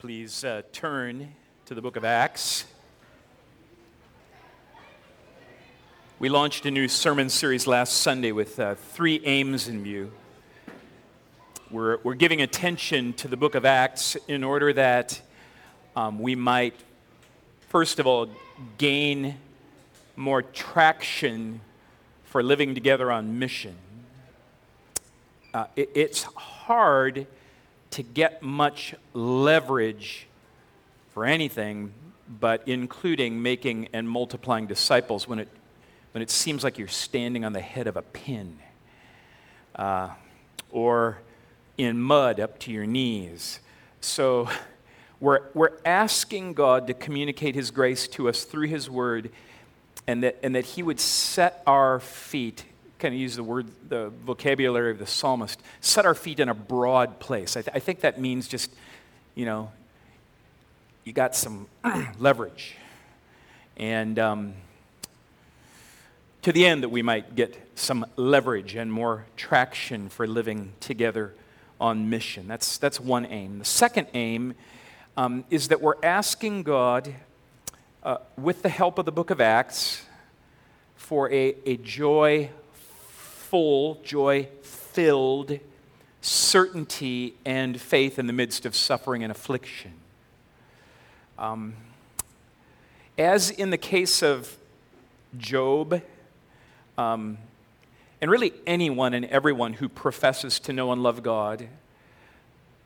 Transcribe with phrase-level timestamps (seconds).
[0.00, 1.34] Please uh, turn
[1.66, 2.64] to the book of Acts.
[6.18, 10.10] We launched a new sermon series last Sunday with uh, three aims in view.
[11.70, 15.20] We're, we're giving attention to the book of Acts in order that
[15.94, 16.76] um, we might,
[17.68, 18.30] first of all,
[18.78, 19.36] gain
[20.16, 21.60] more traction
[22.24, 23.76] for living together on mission.
[25.52, 27.26] Uh, it, it's hard
[27.90, 30.26] to get much leverage
[31.12, 31.92] for anything,
[32.40, 35.48] but including making and multiplying disciples when it,
[36.12, 38.58] when it seems like you're standing on the head of a pin
[39.74, 40.10] uh,
[40.70, 41.18] or
[41.76, 43.60] in mud up to your knees.
[44.00, 44.48] So
[45.18, 49.30] we're, we're asking God to communicate His grace to us through His Word
[50.06, 52.64] and that, and that He would set our feet
[53.00, 56.54] kind of use the word, the vocabulary of the psalmist, set our feet in a
[56.54, 57.56] broad place.
[57.56, 58.70] I, th- I think that means just,
[59.34, 59.72] you know,
[61.04, 61.66] you got some
[62.18, 62.76] leverage.
[63.76, 64.54] And um,
[66.42, 71.34] to the end that we might get some leverage and more traction for living together
[71.80, 72.46] on mission.
[72.46, 73.58] That's, that's one aim.
[73.58, 74.54] The second aim
[75.16, 77.14] um, is that we're asking God,
[78.02, 80.04] uh, with the help of the book of Acts,
[80.96, 82.50] for a, a joy
[83.50, 85.58] full, joy filled
[86.20, 89.92] certainty and faith in the midst of suffering and affliction.
[91.36, 91.74] Um,
[93.18, 94.56] as in the case of
[95.36, 96.00] Job,
[96.96, 97.38] um,
[98.20, 101.66] and really anyone and everyone who professes to know and love God,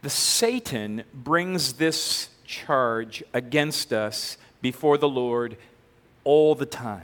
[0.01, 5.59] the Satan brings this charge against us before the Lord
[6.25, 7.03] all the time.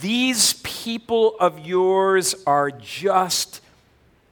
[0.00, 0.54] These
[0.84, 3.62] people of yours are just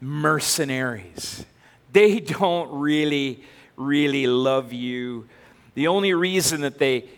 [0.03, 1.47] mercenaries.
[1.93, 3.43] They don't really,
[3.79, 5.27] really love you.
[5.75, 7.09] The only reason that they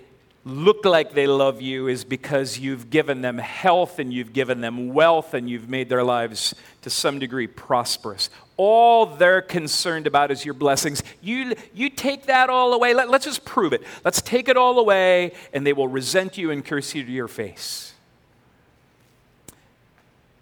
[0.45, 4.95] look like they love you is because you've given them health and you've given them
[4.95, 8.31] wealth and you've made their lives to some degree prosperous.
[8.57, 11.03] All they're concerned about is your blessings.
[11.21, 12.95] You, you take that all away.
[12.95, 13.83] Let, let's just prove it.
[14.05, 17.27] Let's take it all away, and they will resent you and curse you to your
[17.27, 17.94] face.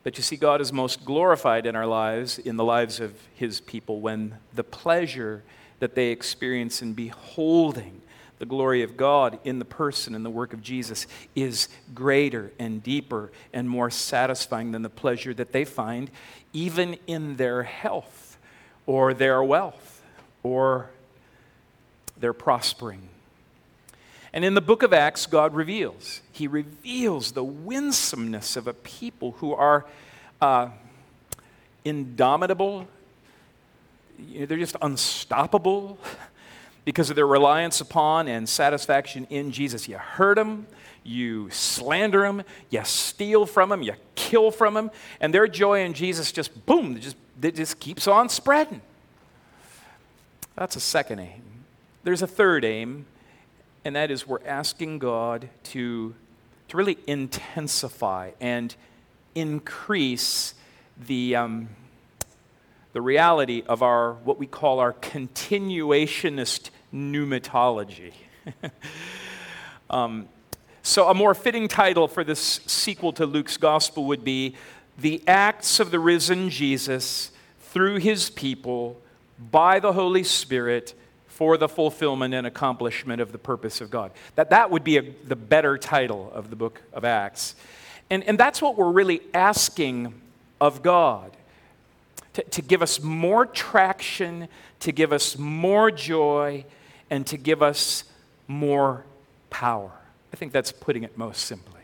[0.03, 3.61] But you see, God is most glorified in our lives, in the lives of His
[3.61, 5.43] people, when the pleasure
[5.79, 8.03] that they experience in beholding
[8.39, 12.83] the glory of God in the person and the work of Jesus is greater and
[12.83, 16.11] deeper and more satisfying than the pleasure that they find
[16.53, 18.39] even in their health
[18.85, 20.03] or their wealth
[20.43, 20.91] or
[22.19, 23.09] their prospering.
[24.33, 26.23] And in the book of Acts, God reveals.
[26.33, 29.85] He reveals the winsomeness of a people who are
[30.41, 30.69] uh,
[31.85, 32.89] indomitable.
[34.19, 35.99] You know, they're just unstoppable
[36.85, 39.87] because of their reliance upon and satisfaction in Jesus.
[39.87, 40.67] You hurt them,
[41.05, 44.91] you slander them, you steal from them, you kill from them,
[45.21, 48.81] and their joy in Jesus just boom, just, it just keeps on spreading.
[50.57, 51.43] That's a second aim.
[52.05, 53.07] There's a third aim,
[53.85, 56.15] and that is we're asking God to,
[56.69, 58.75] to really intensify and
[59.35, 60.55] increase
[61.07, 61.69] the, um,
[62.93, 68.13] the reality of our, what we call our continuationist pneumatology.
[69.91, 70.29] um,
[70.85, 74.57] so, a more fitting title for this sequel to Luke's gospel would be
[74.99, 79.01] The Acts of the Risen Jesus through His people
[79.39, 80.95] by the Holy Spirit
[81.33, 84.13] for the fulfillment and accomplishment of the purpose of God.
[84.35, 87.55] That, that would be a, the better title of the book of Acts.
[88.11, 90.13] And, and that's what we're really asking
[90.61, 91.35] of God
[92.35, 94.49] to, to give us more traction,
[94.81, 96.67] to give us more joy,
[97.09, 98.05] and to give us
[98.47, 99.05] more
[99.49, 99.91] power.
[100.35, 101.81] I think that's putting it most simply.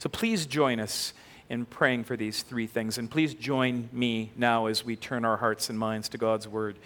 [0.00, 1.12] So please join us
[1.48, 2.98] in praying for these three things.
[2.98, 6.76] And please join me now as we turn our hearts and minds to God's word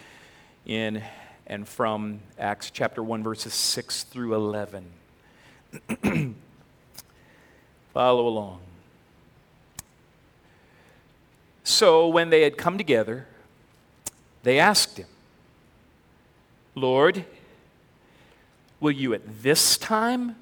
[0.67, 1.01] in
[1.47, 4.85] and from Acts chapter 1, verses 6 through 11.
[7.93, 8.59] Follow along.
[11.63, 13.27] So when they had come together,
[14.43, 15.07] they asked him,
[16.75, 17.23] Lord,
[18.81, 20.35] will you at this time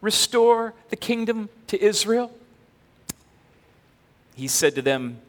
[0.00, 2.32] restore the kingdom to Israel?
[4.34, 5.20] He said to them,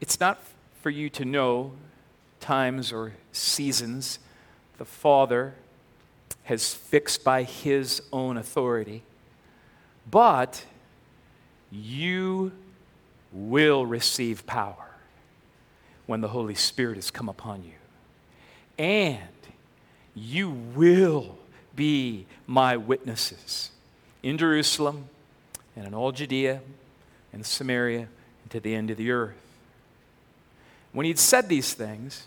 [0.00, 0.42] It's not
[0.80, 1.72] for you to know
[2.46, 4.20] times or seasons
[4.78, 5.54] the Father
[6.44, 9.02] has fixed by his own authority,
[10.08, 10.64] but
[11.72, 12.52] you
[13.32, 14.90] will receive power
[16.06, 17.72] when the Holy Spirit has come upon you.
[18.78, 19.18] And
[20.14, 21.36] You will
[21.74, 23.70] be my witnesses
[24.22, 25.10] in Jerusalem
[25.76, 26.62] and in all Judea
[27.32, 28.08] and Samaria
[28.42, 29.34] and to the end of the earth.
[30.92, 32.26] When he'd said these things,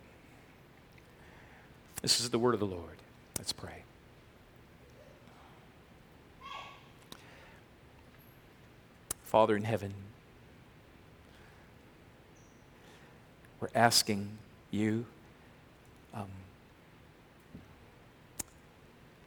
[2.01, 2.97] This is the word of the Lord.
[3.37, 3.83] Let's pray.
[9.23, 9.93] Father in heaven,
[13.59, 14.29] we're asking
[14.71, 15.05] you
[16.13, 16.27] um,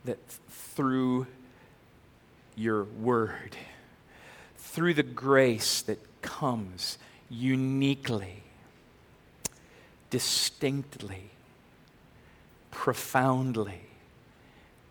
[0.05, 1.27] that through
[2.57, 3.57] your word,
[4.59, 6.99] through the grace that comes
[7.31, 8.43] uniquely,
[10.11, 11.31] distinctly,
[12.75, 13.81] profoundly,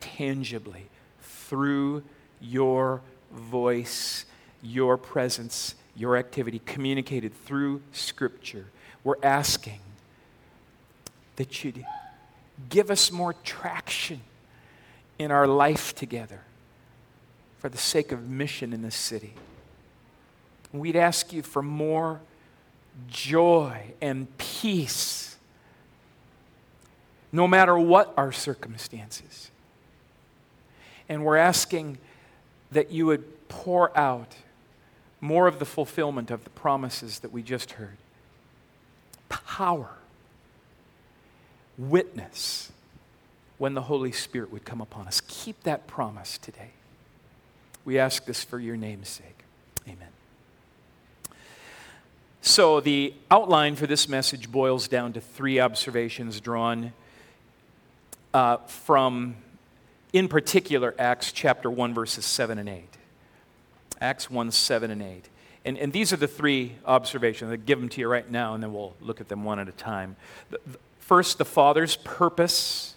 [0.00, 0.86] tangibly,
[1.20, 2.02] through
[2.40, 4.24] your voice,
[4.62, 8.66] your presence, your activity, communicated through Scripture.
[9.04, 9.80] We're asking
[11.36, 11.84] that you'd
[12.70, 14.22] give us more traction
[15.18, 16.40] in our life together
[17.58, 19.34] for the sake of mission in this city.
[20.72, 22.20] We'd ask you for more
[23.08, 25.33] joy and peace,
[27.34, 29.50] no matter what our circumstances.
[31.08, 31.98] And we're asking
[32.70, 34.36] that you would pour out
[35.20, 37.96] more of the fulfillment of the promises that we just heard
[39.28, 39.90] power,
[41.76, 42.70] witness
[43.58, 45.20] when the Holy Spirit would come upon us.
[45.26, 46.70] Keep that promise today.
[47.84, 49.44] We ask this for your name's sake.
[49.88, 50.08] Amen.
[52.42, 56.92] So, the outline for this message boils down to three observations drawn
[58.34, 59.36] uh, from,
[60.12, 62.84] in particular, Acts chapter 1, verses 7 and 8.
[64.00, 65.28] Acts 1, 7 and 8.
[65.64, 67.50] And, and these are the three observations.
[67.50, 69.68] I'll give them to you right now, and then we'll look at them one at
[69.68, 70.16] a time.
[70.98, 72.94] First, the Father's purpose.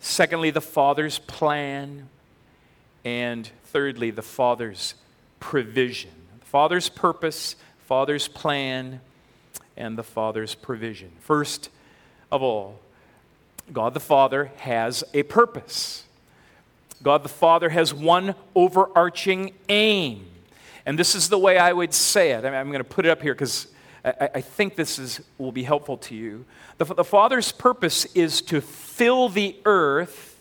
[0.00, 2.08] Secondly, the Father's plan.
[3.04, 4.94] And thirdly, the Father's
[5.40, 6.10] provision.
[6.40, 7.56] The Father's purpose,
[7.86, 9.00] Father's plan,
[9.76, 11.12] and the Father's provision.
[11.20, 11.68] First
[12.30, 12.80] of all,
[13.70, 16.04] God the Father has a purpose.
[17.02, 20.26] God the Father has one overarching aim.
[20.86, 22.44] And this is the way I would say it.
[22.44, 23.68] I am going to put it up here because
[24.04, 26.44] I, I, think this is, will be helpful to you.
[26.78, 30.40] The, the Father's purpose is to fill the earth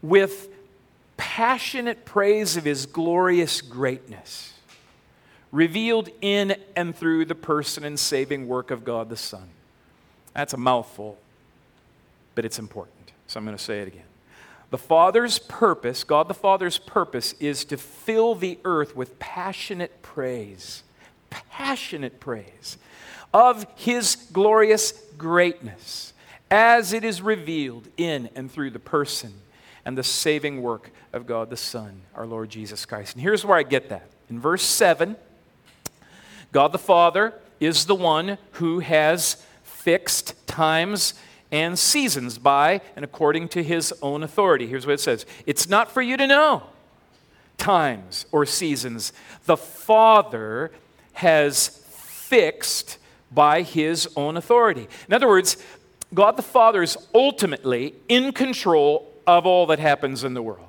[0.00, 0.48] with
[1.16, 4.52] passionate praise of His glorious greatness
[5.52, 9.48] revealed in and through the person and saving work of God the Son.
[10.34, 11.18] That's a mouthful,
[12.34, 13.12] but it's important.
[13.26, 14.04] So I'm going to say it again.
[14.70, 20.82] The Father's purpose, God the Father's purpose, is to fill the earth with passionate praise,
[21.28, 22.78] passionate praise
[23.34, 26.12] of His glorious greatness
[26.50, 29.32] as it is revealed in and through the person
[29.84, 33.14] and the saving work of God the Son, our Lord Jesus Christ.
[33.14, 34.08] And here's where I get that.
[34.30, 35.16] In verse 7,
[36.52, 41.14] God the Father is the one who has fixed times
[41.52, 44.66] and seasons by and according to his own authority.
[44.66, 46.64] Here's what it says It's not for you to know
[47.58, 49.12] times or seasons.
[49.44, 50.72] The Father
[51.12, 52.98] has fixed
[53.30, 54.88] by his own authority.
[55.06, 55.56] In other words,
[56.12, 60.68] God the Father is ultimately in control of all that happens in the world.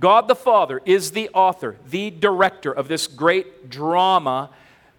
[0.00, 4.50] God the Father is the author, the director of this great drama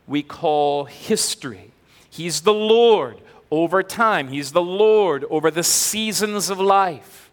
[0.07, 1.71] we call history.
[2.09, 7.31] He's the Lord over time, He's the Lord over the seasons of life.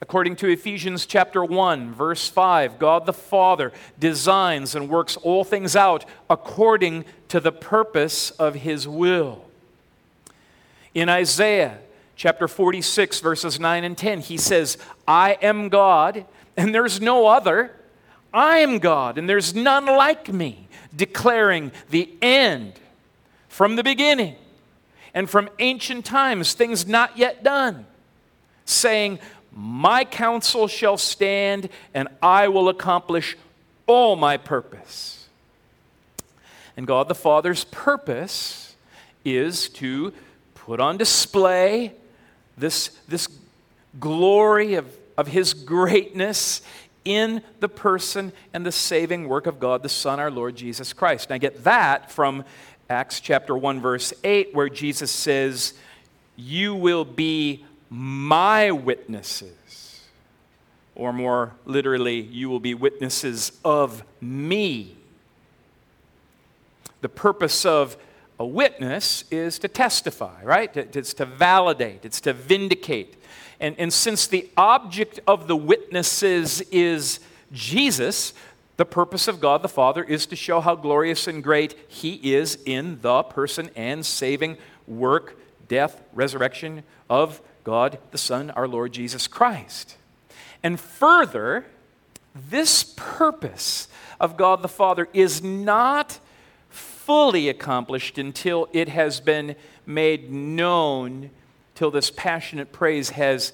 [0.00, 5.74] According to Ephesians chapter 1, verse 5, God the Father designs and works all things
[5.74, 9.44] out according to the purpose of His will.
[10.94, 11.78] In Isaiah
[12.14, 16.24] chapter 46, verses 9 and 10, he says, I am God,
[16.56, 17.72] and there's no other.
[18.32, 22.74] I am God, and there's none like me declaring the end
[23.48, 24.36] from the beginning
[25.16, 27.86] and from ancient times, things not yet done,
[28.66, 29.18] saying,
[29.50, 33.34] My counsel shall stand, and I will accomplish
[33.86, 35.26] all my purpose.
[36.76, 38.76] And God the Father's purpose
[39.24, 40.12] is to
[40.54, 41.94] put on display
[42.58, 43.26] this, this
[43.98, 46.60] glory of, of his greatness
[47.06, 51.32] in the person and the saving work of God the Son, our Lord Jesus Christ.
[51.32, 52.44] I get that from
[52.88, 55.74] Acts chapter 1, verse 8, where Jesus says,
[56.36, 60.02] You will be my witnesses.
[60.94, 64.96] Or more literally, you will be witnesses of me.
[67.00, 67.96] The purpose of
[68.38, 70.74] a witness is to testify, right?
[70.76, 73.16] It's to validate, it's to vindicate.
[73.58, 77.20] And, and since the object of the witnesses is
[77.52, 78.32] Jesus,
[78.76, 82.58] the purpose of God the Father is to show how glorious and great He is
[82.66, 89.26] in the person and saving work, death, resurrection of God the Son, our Lord Jesus
[89.26, 89.96] Christ.
[90.62, 91.66] And further,
[92.34, 93.88] this purpose
[94.20, 96.18] of God the Father is not
[96.68, 99.56] fully accomplished until it has been
[99.86, 101.30] made known,
[101.74, 103.52] till this passionate praise has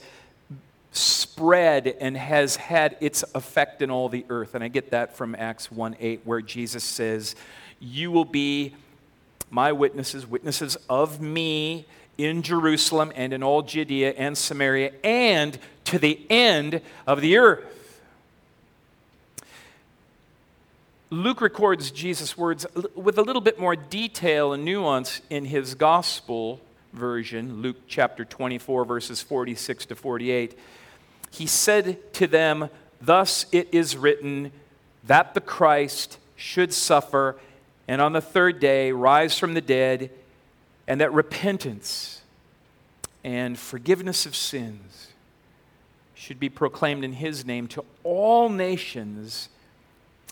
[0.92, 4.54] spread and has had its effect in all the earth.
[4.54, 7.34] And I get that from Acts 1 8, where Jesus says,
[7.80, 8.74] You will be
[9.50, 11.86] my witnesses, witnesses of me
[12.18, 17.64] in Jerusalem and in all Judea and Samaria and to the end of the earth.
[21.10, 26.58] Luke records Jesus' words with a little bit more detail and nuance in his gospel
[26.94, 30.58] version, Luke chapter 24, verses 46 to 48.
[31.32, 32.70] He said to them,
[33.00, 34.52] Thus it is written
[35.04, 37.36] that the Christ should suffer
[37.88, 40.10] and on the third day rise from the dead,
[40.86, 42.22] and that repentance
[43.24, 45.08] and forgiveness of sins
[46.14, 49.48] should be proclaimed in his name to all nations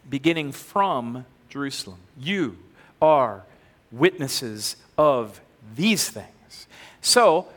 [0.09, 1.99] beginning from Jerusalem.
[2.19, 2.57] You
[3.03, 3.45] are
[3.91, 5.41] witnesses of
[5.75, 6.67] these things.
[7.01, 7.49] So,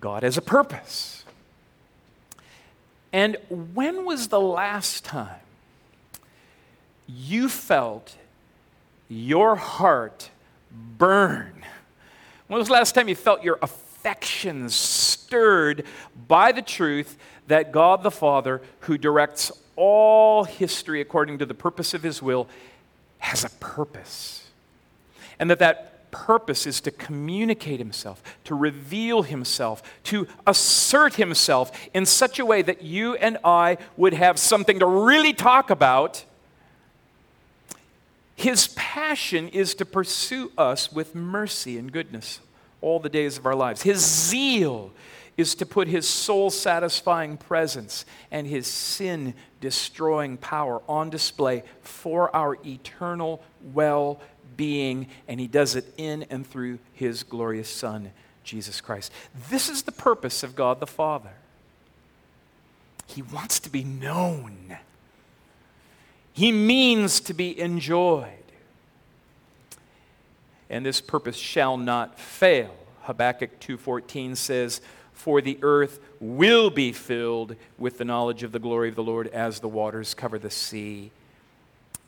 [0.00, 1.15] God has a purpose.
[3.16, 5.40] And when was the last time
[7.08, 8.14] you felt
[9.08, 10.28] your heart
[10.70, 11.64] burn?
[12.46, 15.86] When was the last time you felt your affections stirred
[16.28, 21.94] by the truth that God the Father, who directs all history according to the purpose
[21.94, 22.46] of his will
[23.20, 24.46] has a purpose.
[25.38, 32.06] And that that purpose is to communicate himself, to reveal himself, to assert himself in
[32.06, 36.24] such a way that you and I would have something to really talk about.
[38.34, 42.40] His passion is to pursue us with mercy and goodness
[42.80, 43.82] all the days of our lives.
[43.82, 44.92] His zeal
[45.36, 52.34] is to put his soul satisfying presence and his sin destroying power on display for
[52.34, 53.42] our eternal
[53.74, 54.18] well
[54.56, 58.12] being, and he does it in and through his glorious Son,
[58.44, 59.12] Jesus Christ.
[59.50, 61.34] This is the purpose of God the Father.
[63.06, 64.76] He wants to be known.
[66.32, 68.30] He means to be enjoyed.
[70.68, 72.74] And this purpose shall not fail.
[73.02, 74.80] Habakkuk 2:14 says,
[75.16, 79.28] for the earth will be filled with the knowledge of the glory of the Lord
[79.28, 81.10] as the waters cover the sea.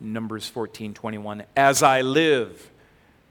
[0.01, 1.45] Numbers 14 21.
[1.57, 2.71] As I live,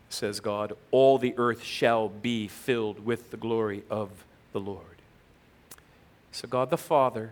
[0.09, 4.09] says God, all the earth shall be filled with the glory of
[4.53, 4.83] the Lord.
[6.31, 7.31] So, God the Father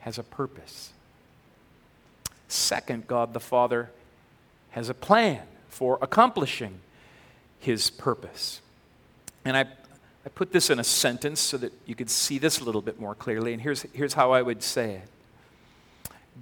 [0.00, 0.92] has a purpose.
[2.48, 3.90] Second, God the Father
[4.70, 6.80] has a plan for accomplishing
[7.60, 8.60] his purpose.
[9.44, 9.66] And I
[10.24, 13.00] I put this in a sentence so that you could see this a little bit
[13.00, 15.08] more clearly, and here's, here's how I would say it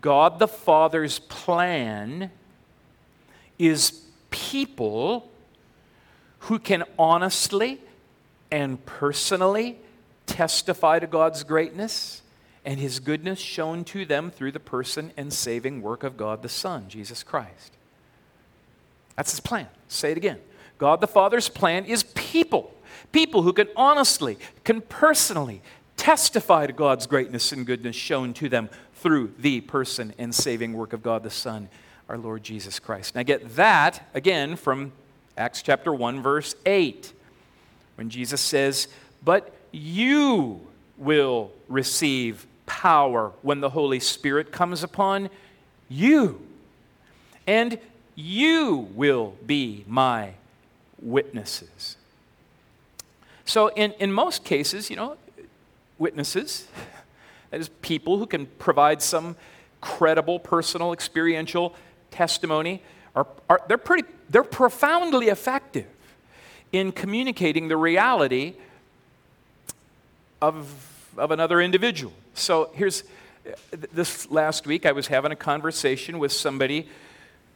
[0.00, 2.30] God the Father's plan
[3.58, 5.30] is people
[6.40, 7.80] who can honestly
[8.50, 9.78] and personally
[10.26, 12.22] testify to God's greatness
[12.64, 16.48] and his goodness shown to them through the person and saving work of God the
[16.48, 17.72] Son, Jesus Christ.
[19.16, 19.68] That's his plan.
[19.88, 20.38] Say it again.
[20.78, 22.74] God the Father's plan is people
[23.12, 25.62] People who can honestly, can personally
[26.00, 30.94] testify to God's greatness and goodness shown to them through the person and saving work
[30.94, 31.68] of God the Son,
[32.08, 33.14] our Lord Jesus Christ.
[33.14, 34.92] Now, I get that again from
[35.36, 37.12] Acts chapter 1, verse 8,
[37.96, 38.88] when Jesus says,
[39.22, 40.66] But you
[40.96, 45.28] will receive power when the Holy Spirit comes upon
[45.90, 46.40] you,
[47.46, 47.78] and
[48.14, 50.32] you will be my
[51.02, 51.98] witnesses.
[53.44, 55.18] So, in, in most cases, you know,
[56.00, 56.66] witnesses,
[57.50, 59.36] that is, people who can provide some
[59.80, 61.76] credible, personal, experiential
[62.10, 62.82] testimony,
[63.14, 65.86] are, are, they're, pretty, they're profoundly effective
[66.72, 68.54] in communicating the reality
[70.40, 72.12] of, of another individual.
[72.34, 73.04] So here's
[73.92, 76.88] this last week, I was having a conversation with somebody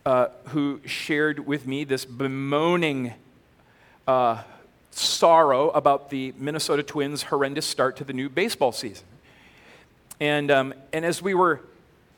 [0.04, 3.14] uh, who shared with me this bemoaning
[4.06, 4.42] uh,
[4.98, 9.06] sorrow about the Minnesota Twins' horrendous start to the new baseball season.
[10.20, 11.60] And, um, and as we were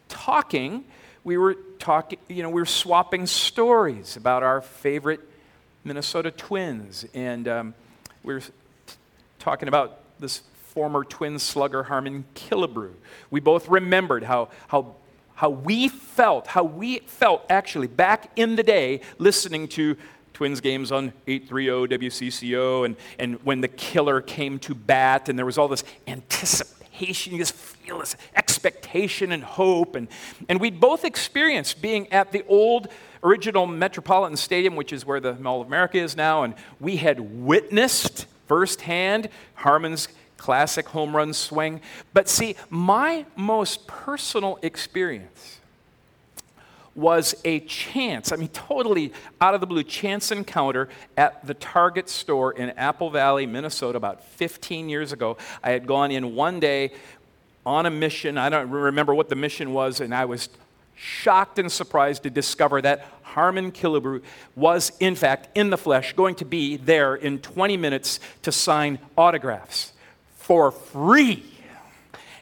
[0.09, 0.85] talking,
[1.25, 5.21] we were talking, you know, we were swapping stories about our favorite
[5.85, 7.05] Minnesota Twins.
[7.15, 7.75] And um,
[8.23, 8.43] we were
[9.39, 10.43] talking about this
[10.77, 12.93] former twin slugger Harmon Killebrew.
[13.31, 14.95] We both remembered how, how,
[15.35, 19.97] how we felt, how we felt actually back in the day listening to
[20.37, 25.47] Twins games on 830 WCCO and, and when the killer came to bat and there
[25.47, 29.95] was all this anticipation, you just feel this expectation and hope.
[29.95, 30.09] And,
[30.51, 32.89] and we'd both experienced being at the old
[33.25, 37.19] original Metropolitan Stadium, which is where the Mall of America is now, and we had
[37.19, 41.81] witnessed firsthand Harmon's classic home run swing.
[42.13, 45.61] But see, my most personal experience
[46.97, 52.09] was a chance, I mean, totally out of the blue, chance encounter at the Target
[52.09, 55.37] store in Apple Valley, Minnesota, about 15 years ago.
[55.63, 56.93] I had gone in one day
[57.65, 58.39] on a mission.
[58.39, 60.49] I don't remember what the mission was, and I was
[60.95, 64.23] shocked and surprised to discover that Harmon Killebrew
[64.55, 68.99] was, in fact, in the flesh, going to be there in 20 minutes to sign
[69.19, 69.93] autographs
[70.37, 71.45] for free.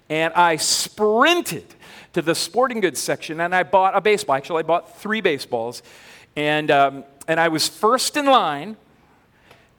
[0.09, 1.67] And I sprinted
[2.15, 4.37] to the sporting goods section and I bought a baseball.
[4.37, 5.83] Actually, I bought three baseballs.
[6.37, 8.77] And, um, and I was first in line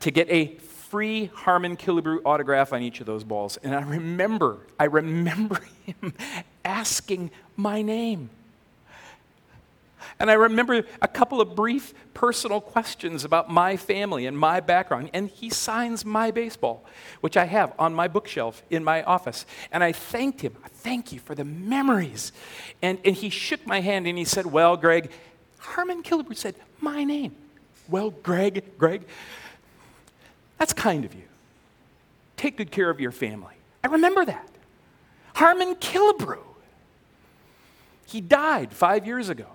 [0.01, 3.57] to get a free Harmon Killebrew autograph on each of those balls.
[3.63, 6.13] And I remember, I remember him
[6.63, 8.29] asking my name.
[10.19, 15.09] And I remember a couple of brief personal questions about my family and my background.
[15.13, 16.85] And he signs my baseball,
[17.21, 19.45] which I have on my bookshelf in my office.
[19.71, 20.55] And I thanked him.
[20.67, 22.31] Thank you for the memories.
[22.81, 25.11] And, and he shook my hand and he said, Well, Greg,
[25.59, 27.35] Harmon Killebrew said, My name.
[27.87, 29.03] Well, Greg, Greg,
[30.57, 31.23] that's kind of you.
[32.37, 33.53] Take good care of your family.
[33.83, 34.49] I remember that.
[35.35, 36.39] Harmon Killebrew.
[38.07, 39.47] He died five years ago.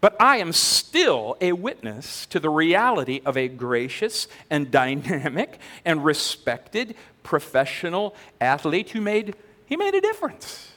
[0.00, 6.04] But I am still a witness to the reality of a gracious and dynamic and
[6.04, 9.34] respected professional athlete who made
[9.66, 10.72] he made a difference.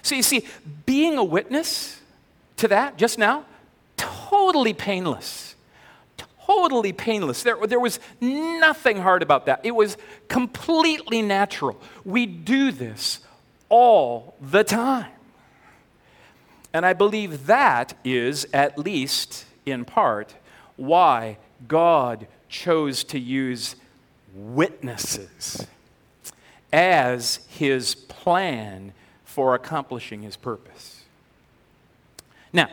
[0.00, 0.46] So you see,
[0.86, 2.00] being a witness
[2.56, 3.44] to that just now,
[3.96, 5.54] totally painless.
[6.46, 7.42] Totally painless.
[7.42, 9.60] There, there was nothing hard about that.
[9.64, 9.96] It was
[10.28, 11.80] completely natural.
[12.04, 13.20] We do this
[13.68, 15.12] all the time.
[16.72, 20.34] And I believe that is, at least in part,
[20.76, 23.76] why God chose to use
[24.34, 25.66] witnesses
[26.72, 28.92] as his plan
[29.24, 31.02] for accomplishing his purpose.
[32.52, 32.70] Now,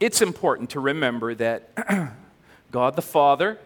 [0.00, 2.12] it's important to remember that
[2.70, 3.58] God the Father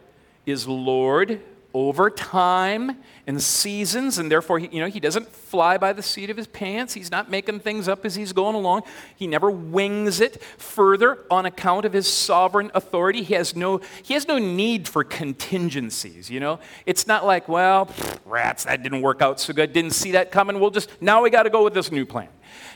[0.46, 1.40] is Lord
[1.74, 6.28] over time and seasons, and therefore, he, you know, he doesn't fly by the seat
[6.28, 6.92] of his pants.
[6.92, 8.82] He's not making things up as he's going along.
[9.14, 13.22] He never wings it further on account of his sovereign authority.
[13.22, 16.58] He has no, he has no need for contingencies, you know.
[16.84, 17.88] It's not like, well,
[18.24, 19.72] rats, that didn't work out so good.
[19.72, 20.58] Didn't see that coming.
[20.58, 22.28] We'll just, now we got to go with this new plan.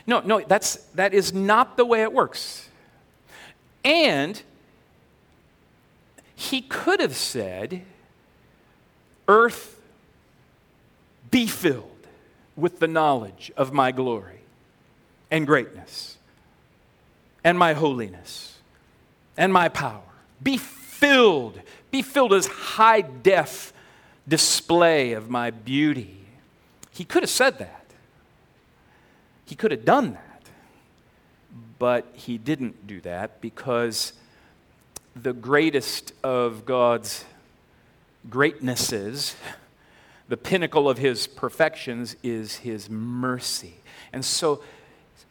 [0.07, 2.69] No, no, that's, that is not the way it works.
[3.83, 4.41] And
[6.35, 7.83] he could have said,
[9.27, 9.79] earth
[11.29, 11.91] be filled
[12.55, 14.41] with the knowledge of my glory
[15.29, 16.17] and greatness
[17.43, 18.57] and my holiness
[19.37, 20.01] and my power.
[20.41, 21.61] Be filled,
[21.91, 23.73] be filled as high def
[24.27, 26.17] display of my beauty.
[26.91, 27.85] He could have said that.
[29.45, 30.41] He could have done that.
[31.79, 34.13] But he didn't do that because
[35.15, 37.23] the greatest of God's
[38.29, 39.35] greatnesses,
[40.27, 43.75] the pinnacle of his perfections is his mercy.
[44.11, 44.61] And so,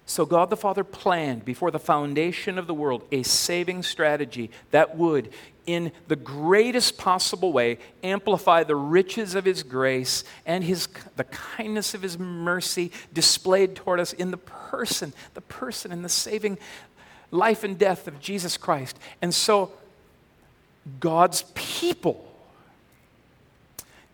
[0.07, 4.97] so God the Father planned before the foundation of the world a saving strategy that
[4.97, 5.31] would,
[5.67, 11.93] in the greatest possible way, amplify the riches of his grace and his, the kindness
[11.93, 16.57] of his mercy displayed toward us in the person, the person and the saving
[17.31, 18.99] life and death of Jesus Christ.
[19.21, 19.73] And so
[21.01, 22.26] God's people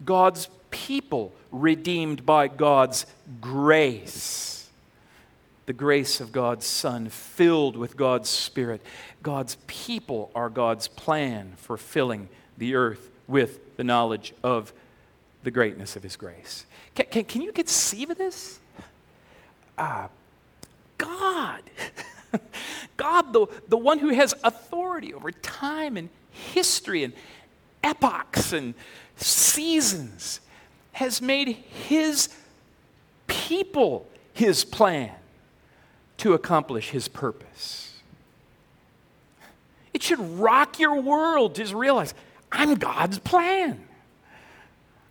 [0.05, 3.07] God's people redeemed by God's
[3.41, 4.69] grace.
[5.67, 8.81] The grace of God's Son, filled with God's Spirit.
[9.23, 14.73] God's people are God's plan for filling the earth with the knowledge of
[15.45, 16.67] the greatness of his grace.
[16.95, 18.59] Can, can, can you conceive of this?
[19.79, 20.09] Uh,
[20.99, 21.63] God,
[22.97, 27.13] God, the, the one who has authority over time and history and
[27.83, 28.75] epochs and
[29.17, 30.41] seasons,
[30.93, 32.29] has made his
[33.27, 35.13] people his plan
[36.19, 38.01] to accomplish his purpose.
[39.93, 42.15] It should rock your world to realize
[42.51, 43.87] I'm God's plan.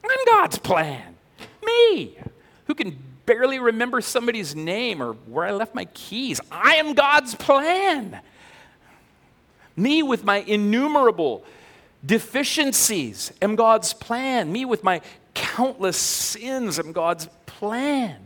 [0.04, 1.16] I'm God's plan.
[1.64, 2.18] Me,
[2.66, 6.42] who can barely remember somebody's name or where I left my keys.
[6.52, 8.20] I am God's plan.
[9.76, 11.44] Me with my innumerable
[12.06, 14.52] deficiencies am God's plan.
[14.52, 15.02] Me with my
[15.34, 18.18] countless sins am God's plan.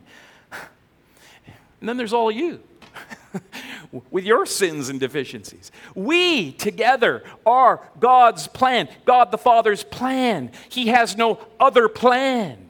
[1.80, 2.62] And then there's all you
[4.12, 5.72] with your sins and deficiencies.
[5.94, 10.52] We together are God's plan, God the Father's plan.
[10.70, 12.70] He has no other plan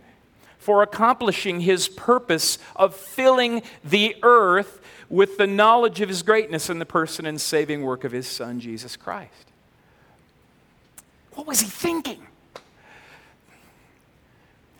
[0.58, 6.80] for accomplishing his purpose of filling the earth with the knowledge of his greatness in
[6.80, 9.45] the person and saving work of his Son, Jesus Christ.
[11.36, 12.26] What was he thinking?
[12.56, 12.60] I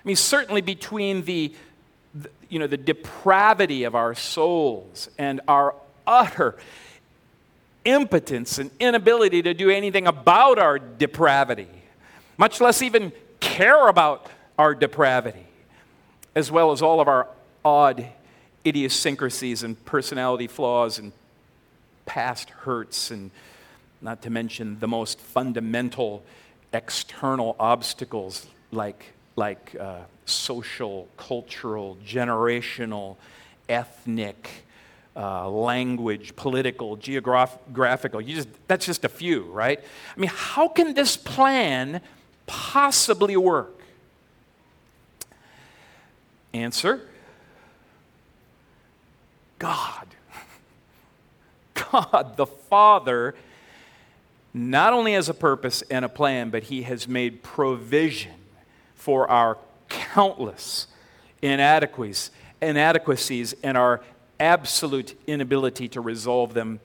[0.04, 1.54] mean, certainly between the,
[2.14, 5.76] the, you know, the depravity of our souls and our
[6.08, 6.58] utter
[7.86, 11.68] impotence and inability to do anything about our depravity,
[12.38, 15.46] much less even care about our depravity,
[16.36, 17.28] as well as all of our
[17.64, 18.08] odd
[18.66, 21.12] idiosyncrasies and personality flaws and
[22.06, 23.32] past hurts, and
[24.02, 26.24] not to mention the most fundamental
[26.76, 33.16] external obstacles like, like uh, social, cultural, generational,
[33.70, 34.66] ethnic,
[35.16, 38.22] uh, language, political, geographical.
[38.22, 39.80] Just, that's just a few, right?
[40.16, 42.02] I mean, how can this plan
[42.46, 43.82] possibly work?
[46.54, 47.02] Answer
[49.60, 50.08] God.
[51.74, 53.36] God the Father
[54.56, 58.32] not only has a purpose and a plan, but He has made provision
[58.96, 59.58] for our
[59.90, 60.88] countless
[61.42, 64.02] inadequacies, inadequacies and our
[64.40, 66.80] absolute inability to resolve them.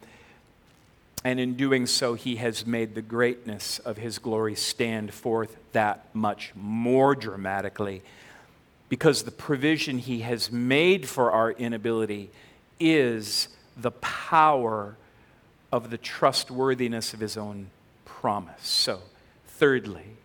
[1.22, 6.12] And in doing so, He has made the greatness of His glory stand forth that
[6.12, 8.02] much more dramatically
[8.88, 12.30] because the provision He has made for our inability
[12.80, 14.96] is the power
[15.72, 17.70] of the trustworthiness of his own
[18.04, 18.66] promise.
[18.66, 19.00] So,
[19.46, 20.16] thirdly,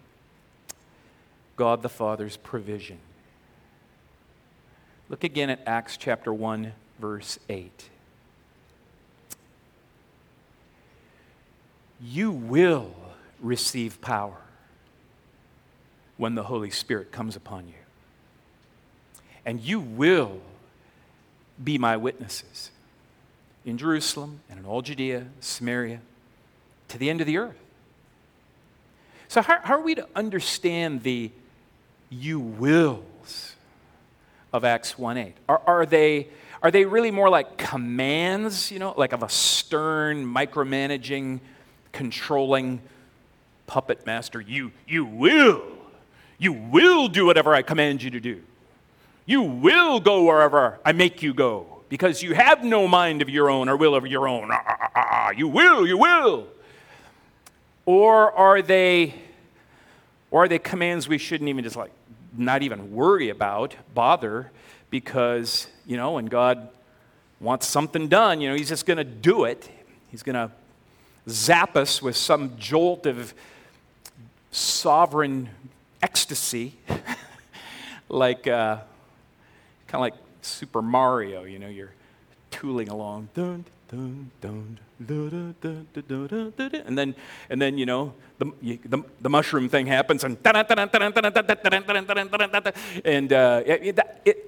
[1.55, 2.99] God the Father's provision.
[5.07, 7.89] Look again at Acts chapter 1, verse 8.
[12.01, 12.91] You will
[13.39, 14.37] receive power
[16.17, 17.73] when the Holy Spirit comes upon you.
[19.45, 20.41] And you will
[21.63, 22.71] be my witnesses
[23.65, 25.99] in Jerusalem and in all Judea, Samaria,
[26.89, 27.57] to the end of the earth.
[29.27, 31.31] So, how, how are we to understand the
[32.09, 33.55] you wills
[34.53, 35.33] of Acts 1 8?
[35.49, 36.27] Are, are, they,
[36.61, 41.39] are they really more like commands, you know, like of a stern, micromanaging,
[41.91, 42.81] controlling
[43.65, 44.39] puppet master?
[44.39, 45.63] You, you will.
[46.37, 48.43] You will do whatever I command you to do.
[49.25, 53.49] You will go wherever I make you go because you have no mind of your
[53.49, 54.49] own or will of your own.
[54.51, 56.45] Ah, ah, ah, you will, you will.
[57.85, 59.15] Or are they
[60.29, 61.91] or are they commands we shouldn't even just like
[62.35, 64.51] not even worry about, bother,
[64.89, 66.67] because, you know, when God
[67.39, 69.69] wants something done, you know, he's just going to do it.
[70.11, 70.51] He's going to
[71.29, 73.33] zap us with some jolt of
[74.51, 75.47] sovereign
[76.01, 76.75] ecstasy,
[78.09, 78.79] like uh,
[79.87, 81.93] kind of like Super Mario, you know, you're
[82.51, 83.29] tooling along.
[83.33, 84.79] Dun, dun, dun,
[86.85, 87.15] and then,
[87.49, 90.37] and then you know, the, the, the mushroom thing happens, and
[93.03, 93.63] and uh,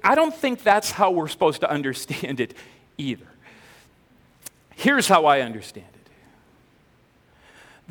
[0.02, 2.54] I don't think that's how we're supposed to understand it
[2.96, 3.26] either.
[4.74, 6.10] Here's how I understand it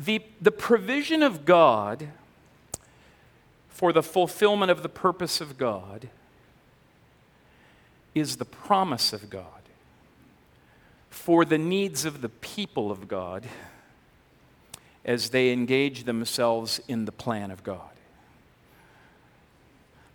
[0.04, 2.08] the, the provision of God
[3.68, 6.08] for the fulfillment of the purpose of God
[8.14, 9.44] is the promise of God
[11.10, 13.46] for the needs of the people of God
[15.04, 17.80] as they engage themselves in the plan of God.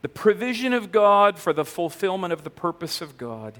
[0.02, 3.56] The provision of God for the fulfillment of the purpose of God.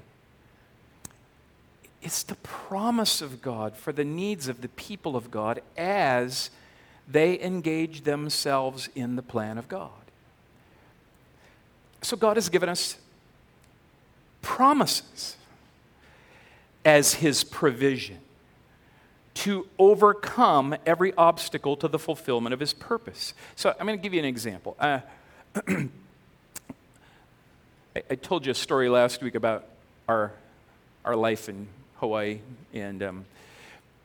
[2.02, 6.50] It's the promise of God for the needs of the people of God as
[7.08, 9.90] they engage themselves in the plan of God.
[12.02, 12.96] So God has given us
[14.54, 15.36] promises
[16.84, 18.18] as His provision
[19.34, 23.34] to overcome every obstacle to the fulfillment of His purpose.
[23.56, 24.76] So I'm going to give you an example.
[24.78, 25.00] Uh,
[25.66, 25.88] I,
[27.96, 29.66] I, told you a story last week about
[30.06, 30.30] our,
[31.04, 32.38] our life in Hawaii,
[32.72, 33.24] and um,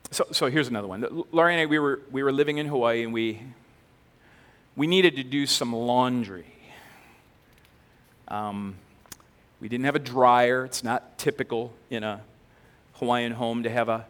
[0.09, 1.25] so, so here's another one.
[1.31, 3.39] Laurie and I, we were, we were living in Hawaii, and we,
[4.75, 6.47] we needed to do some laundry.
[8.29, 8.77] Um,
[9.60, 10.65] we didn't have a dryer.
[10.65, 12.22] It's not typical in a
[12.93, 14.06] Hawaiian home to have a,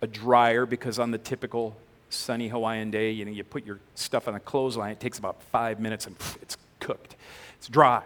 [0.00, 1.76] a dryer because on the typical
[2.10, 4.92] sunny Hawaiian day, you know, you put your stuff on a clothesline.
[4.92, 7.16] It takes about five minutes and it's cooked.
[7.58, 8.02] It's dry.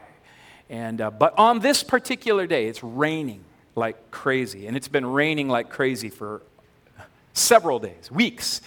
[0.70, 4.66] And, uh, but on this particular day, it's raining like crazy.
[4.66, 6.42] And it's been raining like crazy for
[7.32, 8.60] several days, weeks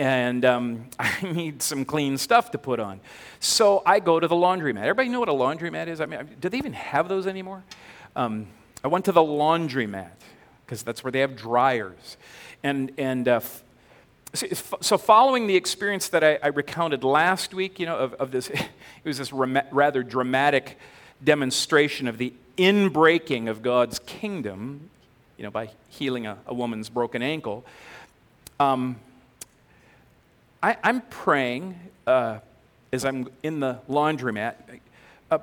[0.00, 3.00] and um, I need some clean stuff to put on.
[3.38, 4.80] So I go to the laundromat.
[4.80, 6.00] Everybody know what a laundromat is?
[6.00, 7.62] I mean, do they even have those anymore?
[8.16, 8.46] Um,
[8.82, 10.12] I went to the laundromat
[10.64, 12.16] because that's where they have dryers.
[12.62, 13.40] And, and uh,
[14.32, 18.48] so following the experience that I, I, recounted last week, you know, of, of this,
[18.50, 18.68] it
[19.04, 20.78] was this rather dramatic
[21.22, 24.88] demonstration of the inbreaking of God's kingdom,
[25.36, 27.66] you know, by healing a, a woman's broken ankle.
[28.58, 28.96] Um,
[30.62, 32.38] I, am praying uh,
[32.92, 34.54] as I'm in the laundromat.
[35.30, 35.38] Uh,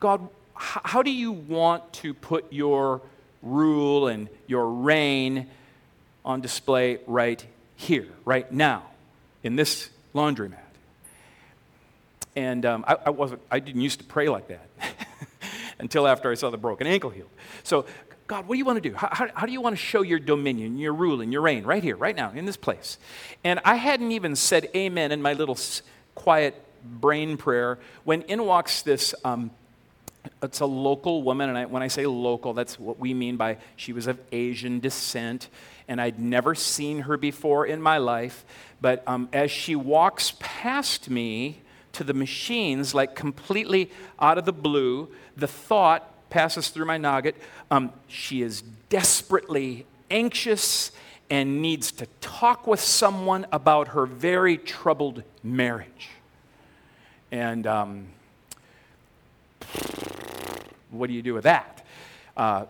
[0.00, 3.02] God, how do you want to put your
[3.42, 5.48] rule and your reign
[6.24, 7.44] on display right
[7.76, 8.84] here, right now,
[9.42, 10.56] in this laundromat?
[12.34, 14.68] And um, I, I, wasn't, I didn't used to pray like that
[15.78, 17.30] until after I saw the broken ankle healed.
[17.62, 17.84] So
[18.26, 18.94] God, what do you want to do?
[18.94, 21.64] How, how, how, do you want to show your dominion, your rule, and your reign
[21.64, 22.98] right here, right now, in this place?
[23.44, 25.56] And I hadn't even said amen in my little
[26.14, 29.14] quiet brain prayer when in walks this.
[29.24, 29.50] Um,
[30.42, 33.58] it's a local woman, and I, when I say local, that's what we mean by
[33.76, 35.48] she was of Asian descent,
[35.86, 38.44] and I'd never seen her before in my life.
[38.80, 41.60] But um, as she walks past me
[41.92, 47.34] to the machines, like completely out of the blue, the thought passes through my nugget.
[47.70, 50.92] Um, she is desperately anxious
[51.30, 56.10] and needs to talk with someone about her very troubled marriage.
[57.32, 58.08] And um,
[60.90, 61.86] what do you do with that?
[62.36, 62.66] Uh,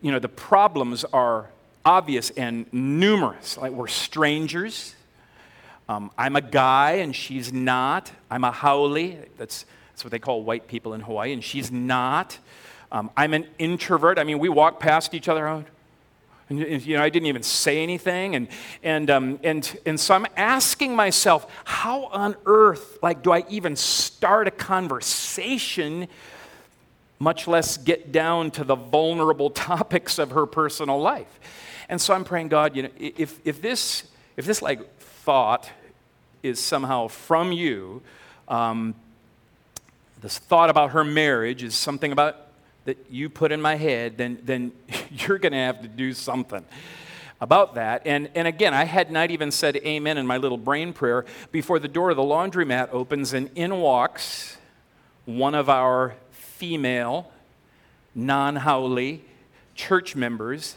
[0.00, 1.50] you know, the problems are
[1.84, 3.58] obvious and numerous.
[3.58, 4.94] Like, we're strangers.
[5.88, 8.12] Um, I'm a guy and she's not.
[8.30, 8.94] I'm a haole.
[9.38, 12.38] That's, that's what they call white people in Hawaii, and she's not.
[12.92, 14.18] Um, I'm an introvert.
[14.18, 15.64] I mean, we walk past each other.
[16.50, 18.34] And, you know, I didn't even say anything.
[18.36, 18.48] And,
[18.82, 23.76] and, um, and, and so I'm asking myself, how on earth, like, do I even
[23.76, 26.06] start a conversation,
[27.18, 31.40] much less get down to the vulnerable topics of her personal life?
[31.88, 34.04] And so I'm praying, God, you know, if, if this,
[34.36, 35.70] if this like thought
[36.42, 38.02] is somehow from you,
[38.48, 38.94] um,
[40.20, 42.51] this thought about her marriage is something about
[42.84, 44.72] that you put in my head, then, then
[45.10, 46.64] you're going to have to do something
[47.40, 48.02] about that.
[48.06, 51.78] And, and again, I had not even said amen in my little brain prayer before
[51.78, 54.56] the door of the laundromat opens and in walks
[55.24, 57.30] one of our female,
[58.14, 59.20] non haole
[59.74, 60.76] church members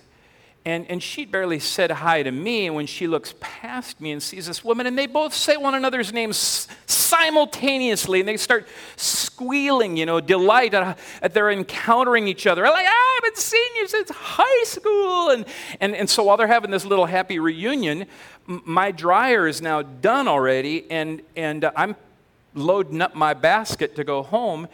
[0.65, 2.65] and, and she barely said hi to me.
[2.65, 5.75] And when she looks past me and sees this woman, and they both say one
[5.75, 12.47] another's names simultaneously, and they start squealing, you know, delight at, at their encountering each
[12.47, 12.65] other.
[12.65, 15.29] I'm Like, ah, I haven't seen you since high school.
[15.29, 15.45] And,
[15.79, 18.07] and, and so while they're having this little happy reunion,
[18.49, 21.95] m- my dryer is now done already, and, and uh, I'm
[22.55, 24.67] loading up my basket to go home.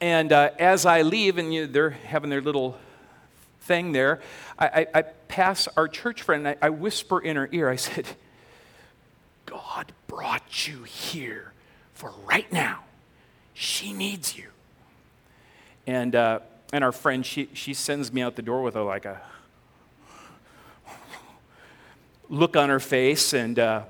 [0.00, 2.78] And uh, as I leave, and you know, they're having their little
[3.62, 4.20] thing there,
[4.58, 7.76] I, I, I pass our church friend and I, I whisper in her ear, I
[7.76, 8.06] said,
[9.46, 11.52] God brought you here
[11.94, 12.84] for right now.
[13.54, 14.48] She needs you.
[15.86, 16.40] And, uh,
[16.72, 19.20] and our friend, she, she sends me out the door with a, like a
[22.28, 23.32] look on her face.
[23.32, 23.82] And uh,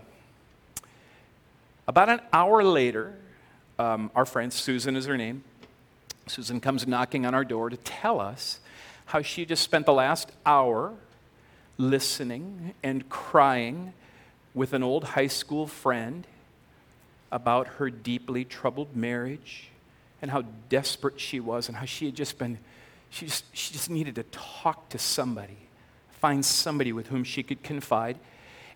[1.86, 3.14] about an hour later,
[3.78, 5.44] um, our friend, Susan is her name,
[6.26, 8.60] Susan comes knocking on our door to tell us
[9.12, 10.94] how she just spent the last hour
[11.76, 13.92] listening and crying
[14.54, 16.26] with an old high school friend
[17.30, 19.68] about her deeply troubled marriage
[20.22, 22.58] and how desperate she was and how she had just been
[23.10, 25.58] she just, she just needed to talk to somebody
[26.12, 28.18] find somebody with whom she could confide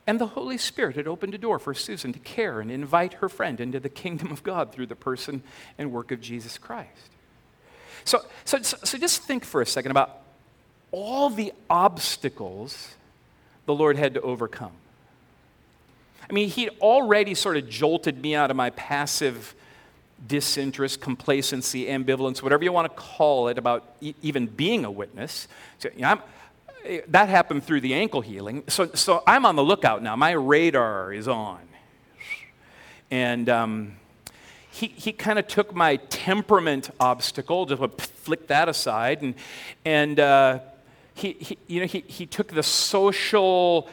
[0.07, 3.31] And the Holy Spirit had opened a door for Susan to care and invite her
[3.31, 5.43] friend into the kingdom of God through the person
[5.79, 7.11] and work of Jesus Christ.
[8.05, 10.26] So, so, so just think for a second about
[10.97, 12.95] all the obstacles
[13.67, 14.73] the Lord had to overcome.
[16.29, 19.55] I mean, he'd already sort of jolted me out of my passive
[20.27, 25.49] disinterest, complacency, ambivalence, whatever you want to call it, about e- even being a witness.
[25.81, 26.19] So, you know,
[27.09, 28.65] that happened through the ankle healing.
[28.69, 30.17] So, so I'm on the lookout now.
[30.17, 31.61] My radar is on.
[33.11, 33.97] And um,
[34.71, 39.35] he, he kind of took my temperament obstacle, just flick that aside, and,
[39.85, 40.61] and uh,
[41.17, 43.89] he, he, you know, he, he took the social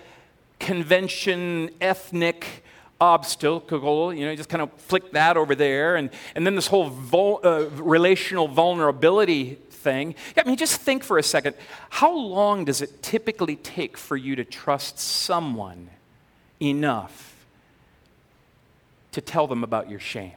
[0.59, 2.63] convention, ethnic
[2.99, 5.95] obstacle, you know, he just kind of flick that over there.
[5.95, 10.15] And, and then this whole vul, uh, relational vulnerability thing.
[10.35, 11.55] I mean, just think for a second
[11.89, 15.89] how long does it typically take for you to trust someone
[16.61, 17.45] enough
[19.13, 20.33] to tell them about your shame?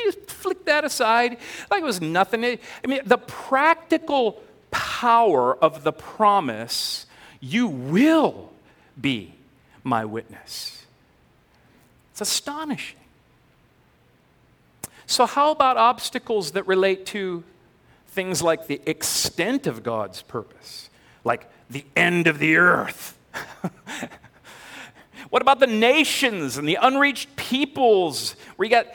[0.04, 1.36] You just flick that aside
[1.70, 2.44] like it was nothing.
[2.44, 7.06] I mean, the practical power of the promise
[7.40, 8.50] you will
[9.00, 9.34] be
[9.82, 10.84] my witness.
[12.12, 12.98] It's astonishing.
[15.06, 17.42] So, how about obstacles that relate to
[18.08, 20.90] things like the extent of God's purpose,
[21.24, 23.18] like the end of the earth?
[25.30, 28.86] what about the nations and the unreached peoples where you got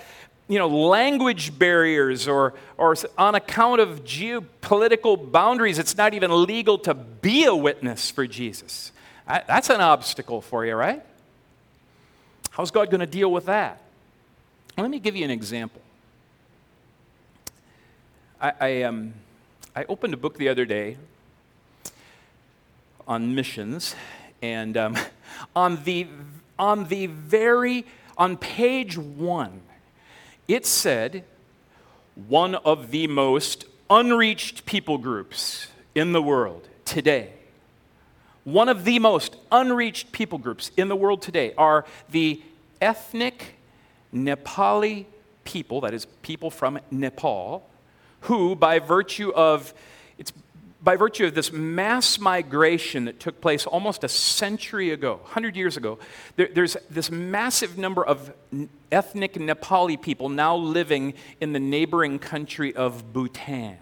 [0.48, 6.78] you know, language barriers or, or on account of geopolitical boundaries, it's not even legal
[6.80, 8.92] to be a witness for Jesus.
[9.28, 11.04] That's an obstacle for you, right?
[12.52, 13.82] How's God going to deal with that?
[14.78, 15.82] Let me give you an example.
[18.40, 19.14] I, I, um,
[19.76, 20.98] I opened a book the other day
[23.08, 23.96] on missions,
[24.42, 24.98] and um,
[25.56, 26.08] on, the,
[26.60, 27.86] on the very,
[28.18, 29.62] on page one,
[30.48, 31.24] it said
[32.28, 37.32] one of the most unreached people groups in the world today.
[38.44, 42.42] One of the most unreached people groups in the world today are the
[42.80, 43.56] ethnic
[44.14, 45.06] Nepali
[45.44, 47.68] people, that is, people from Nepal,
[48.22, 49.74] who, by virtue of
[50.18, 50.32] it's
[50.86, 55.78] by virtue of this mass migration that took place almost a century ago, 100 years
[55.78, 55.98] ago,
[56.36, 58.32] there, there's this massive number of
[58.92, 63.78] ethnic Nepali people now living in the neighboring country of Bhutan.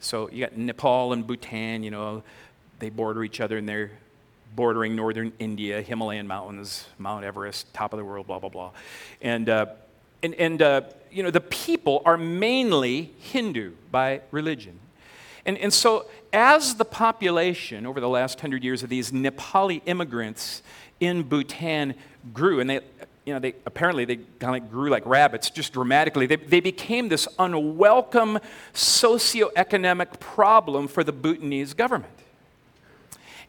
[0.00, 2.24] So you got Nepal and Bhutan, you know,
[2.80, 3.92] they border each other and they're
[4.56, 8.72] bordering northern India, Himalayan mountains, Mount Everest, top of the world, blah, blah, blah.
[9.22, 9.66] And, uh,
[10.24, 10.80] and, and uh,
[11.12, 14.80] you know, the people are mainly Hindu by religion.
[15.46, 20.62] And, and so, as the population over the last hundred years of these Nepali immigrants
[21.00, 21.94] in Bhutan
[22.32, 22.80] grew, and they,
[23.24, 26.26] you know, they apparently they kind of grew like rabbits, just dramatically.
[26.26, 28.38] They, they became this unwelcome
[28.72, 32.12] socioeconomic problem for the Bhutanese government.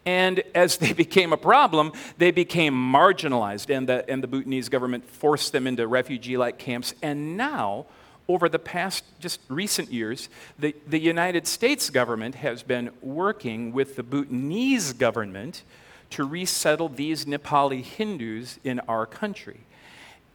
[0.06, 5.10] And as they became a problem, they became marginalized, and the, and the Bhutanese government
[5.10, 6.94] forced them into refugee like camps.
[7.02, 7.86] And now,
[8.28, 13.96] over the past just recent years, the, the United States government has been working with
[13.96, 15.64] the Bhutanese government
[16.12, 19.60] to resettle these Nepali Hindus in our country.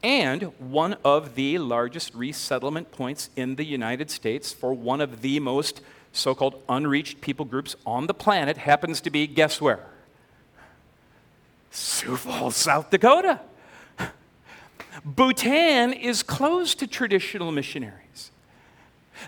[0.03, 5.40] And one of the largest resettlement points in the United States for one of the
[5.40, 5.81] most
[6.12, 9.87] so called unreached people groups on the planet happens to be guess where?
[11.70, 13.40] Sioux Falls, South Dakota.
[15.04, 18.30] Bhutan is closed to traditional missionaries.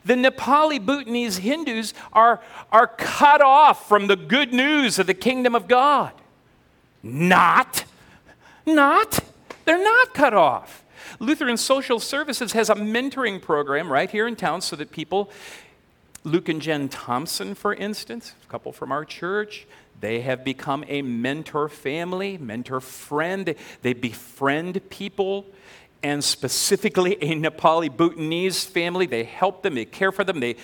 [0.05, 5.55] The Nepali Bhutanese Hindus are, are cut off from the good news of the kingdom
[5.55, 6.13] of God.
[7.03, 7.85] Not,
[8.65, 9.21] not,
[9.65, 10.85] they're not cut off.
[11.19, 15.31] Lutheran Social Services has a mentoring program right here in town so that people,
[16.25, 19.67] Luke and Jen Thompson, for instance, a couple from our church,
[20.01, 23.55] they have become a mentor family, mentor friend.
[23.83, 25.47] They befriend people
[26.03, 29.07] and specifically a Nepali Bhutanese family.
[29.07, 30.57] They help them, they care for them, they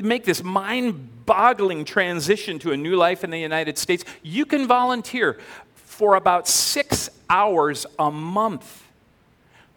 [0.00, 4.04] make this mind boggling transition to a new life in the United States.
[4.22, 5.38] You can volunteer
[5.74, 8.85] for about six hours a month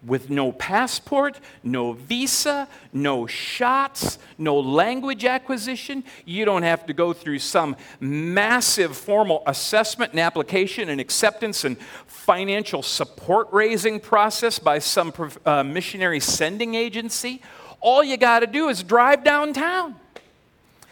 [0.06, 6.04] with no passport, no visa, no shots, no language acquisition.
[6.26, 11.78] You don't have to go through some massive formal assessment and application and acceptance and
[12.08, 15.14] financial support raising process by some
[15.46, 17.42] uh, missionary sending agency.
[17.82, 19.96] All you got to do is drive downtown,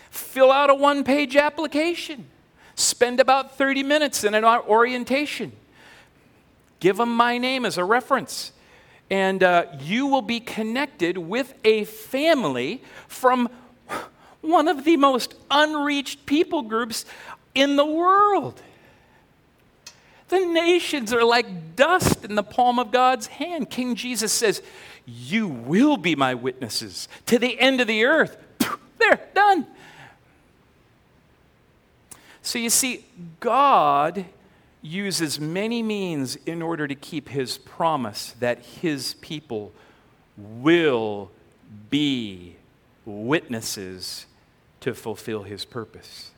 [0.09, 2.25] fill out a one page application
[2.77, 5.51] Spend about 30 minutes in an orientation.
[6.79, 8.51] Give them my name as a reference.
[9.09, 13.49] And uh, you will be connected with a family from
[14.41, 17.05] one of the most unreached people groups
[17.55, 18.61] in the world.
[20.29, 23.69] The nations are like dust in the palm of God's hand.
[23.69, 24.61] King Jesus says,
[25.05, 28.37] You will be my witnesses to the end of the earth.
[28.97, 29.67] There, done.
[32.41, 33.05] So you see,
[33.39, 34.25] God
[34.87, 39.71] uses many means in order to keep his promise that his people
[40.37, 41.29] will
[41.89, 42.55] be
[43.05, 44.25] witnesses
[44.81, 46.31] to fulfill his purpose.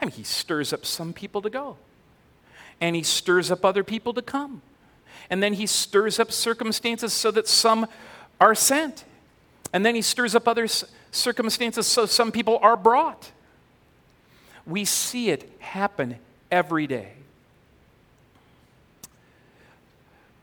[0.00, 1.76] I mean, he stirs up some people to go,
[2.80, 4.62] and he stirs up other people to come.
[5.30, 7.86] And then he stirs up circumstances so that some
[8.40, 9.04] are sent.
[9.72, 10.66] And then he stirs up other
[11.10, 13.30] circumstances so some people are brought.
[14.66, 16.16] We see it happen
[16.50, 17.12] every day.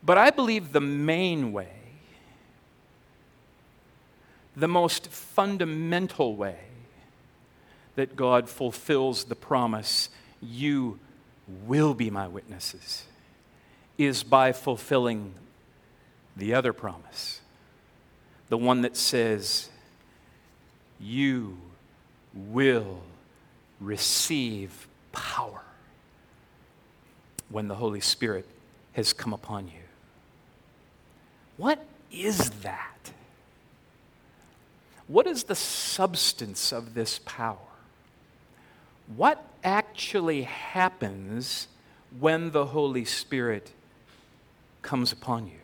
[0.02, 1.72] But I believe the main way,
[4.56, 6.58] the most fundamental way
[7.96, 10.08] that God fulfills the promise,
[10.40, 10.98] you
[11.66, 13.04] will be my witnesses,
[13.98, 15.34] is by fulfilling
[16.36, 17.40] the other promise,
[18.48, 19.68] the one that says,
[20.98, 21.58] you
[22.34, 23.00] will
[23.80, 25.62] receive power
[27.48, 28.46] when the Holy Spirit
[28.92, 29.79] has come upon you.
[31.60, 33.12] What is that?
[35.08, 37.58] What is the substance of this power?
[39.14, 41.68] What actually happens
[42.18, 43.72] when the Holy Spirit
[44.80, 45.60] comes upon you?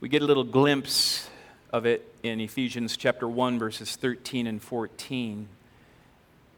[0.00, 1.30] We get a little glimpse
[1.72, 5.48] of it in Ephesians chapter 1 verses 13 and 14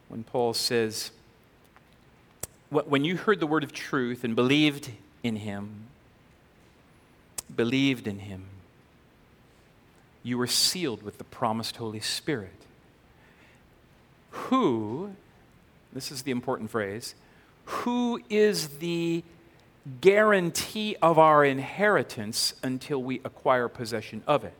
[0.09, 1.12] when Paul says
[2.70, 4.90] when you heard the word of truth and believed
[5.22, 5.86] in him
[7.57, 8.44] believed in him,
[10.22, 12.50] you were sealed with the promised Holy Spirit,
[14.30, 15.12] who,
[15.92, 17.14] this is the important phrase,
[17.64, 19.22] who is the
[20.00, 24.55] guarantee of our inheritance until we acquire possession of it.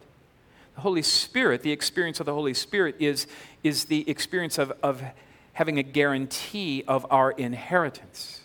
[0.75, 3.27] The Holy Spirit, the experience of the Holy Spirit, is,
[3.63, 5.03] is the experience of, of
[5.53, 8.42] having a guarantee of our inheritance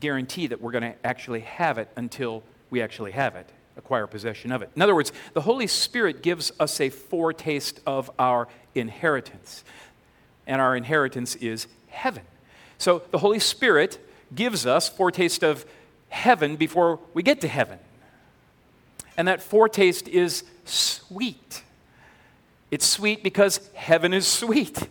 [0.00, 4.52] guarantee that we're going to actually have it until we actually have it, acquire possession
[4.52, 4.70] of it.
[4.74, 9.64] In other words, the Holy Spirit gives us a foretaste of our inheritance,
[10.46, 12.22] and our inheritance is heaven.
[12.78, 13.98] So the Holy Spirit
[14.34, 15.64] gives us foretaste of
[16.08, 17.78] heaven before we get to heaven.
[19.16, 21.62] And that foretaste is sweet.
[22.70, 24.88] It's sweet because heaven is sweet.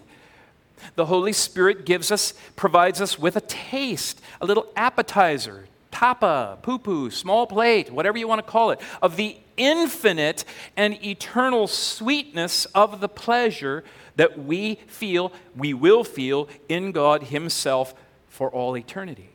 [0.96, 6.80] The Holy Spirit gives us, provides us with a taste, a little appetizer, tapa, poo
[6.80, 12.66] poo, small plate, whatever you want to call it, of the infinite and eternal sweetness
[12.66, 13.84] of the pleasure
[14.16, 17.94] that we feel, we will feel in God Himself
[18.28, 19.30] for all eternity.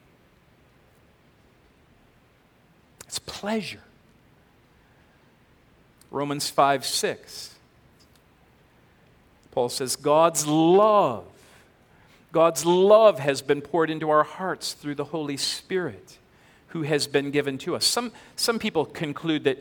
[3.07, 3.80] It's pleasure.
[6.11, 7.55] Romans 5 6.
[9.51, 11.24] Paul says, God's love
[12.32, 16.18] God's love has been poured into our hearts through the Holy Spirit
[16.68, 17.86] who has been given to us.
[17.86, 19.58] Some, some people conclude that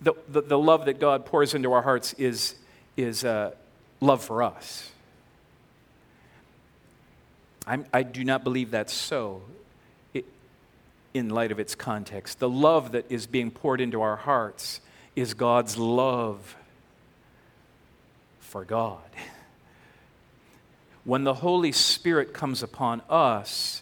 [0.00, 2.54] the, the, the love that God pours into our hearts is,
[2.96, 3.52] is uh,
[4.00, 4.90] love for us.
[7.66, 9.42] I'm, i do not believe that's so
[10.14, 10.24] it,
[11.12, 12.38] in light of its context.
[12.38, 14.80] The love that is being poured into our hearts
[15.16, 16.56] is God's love
[18.40, 19.02] for God
[21.08, 23.80] when the Holy Spirit comes upon us,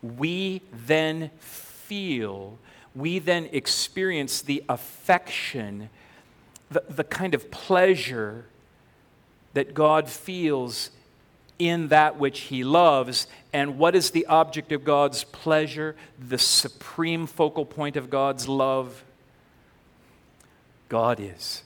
[0.00, 2.58] we then feel,
[2.94, 5.90] we then experience the affection,
[6.70, 8.46] the, the kind of pleasure
[9.52, 10.88] that God feels
[11.58, 13.26] in that which he loves.
[13.52, 15.94] And what is the object of God's pleasure?
[16.18, 19.04] The supreme focal point of God's love?
[20.88, 21.64] God is.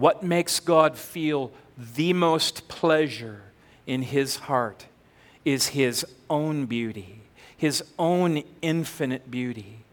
[0.00, 3.42] What makes God feel the most pleasure
[3.86, 4.86] in his heart
[5.44, 7.20] is his own beauty,
[7.54, 9.84] his own infinite beauty.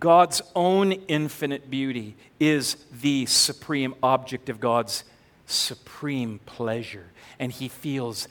[0.00, 5.04] God's own infinite beauty is the supreme object of God's
[5.44, 8.28] supreme pleasure, and he feels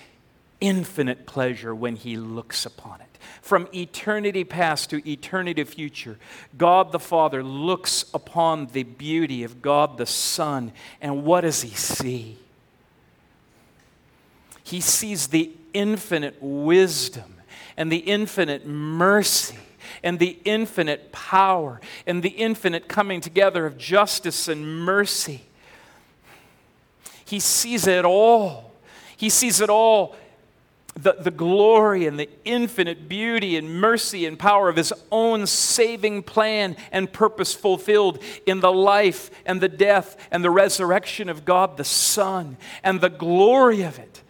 [0.59, 3.06] infinite pleasure when he looks upon it.
[3.41, 6.17] From eternity past to eternity future,
[6.57, 11.69] God the Father looks upon the beauty of God the Son, and what does he
[11.69, 12.37] see?
[14.63, 17.35] He sees the infinite wisdom
[17.77, 19.57] and the infinite mercy
[20.03, 25.43] and the infinite power and the infinite coming together of justice and mercy.
[27.25, 28.71] He sees it all.
[29.15, 30.15] He sees it all
[30.97, 36.23] the, the glory and the infinite beauty and mercy and power of his own saving
[36.23, 41.77] plan and purpose fulfilled in the life and the death and the resurrection of God
[41.77, 44.23] the Son and the glory of it,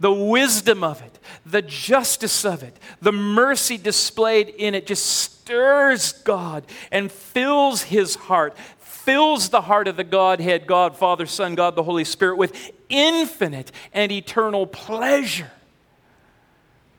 [0.00, 6.12] the wisdom of it, the justice of it, the mercy displayed in it just stirs
[6.12, 11.76] God and fills his heart, fills the heart of the Godhead, God, Father, Son, God,
[11.76, 15.50] the Holy Spirit, with infinite and eternal pleasure.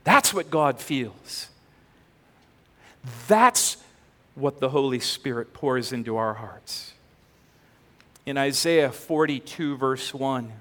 [0.04, 1.48] That's what God feels.
[3.28, 3.78] That's
[4.36, 6.94] what the Holy Spirit pours into our hearts.
[8.26, 10.52] In Isaiah 42, verse 1,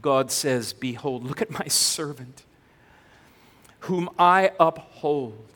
[0.00, 2.44] God says, Behold, look at my servant,
[3.80, 5.46] whom I uphold,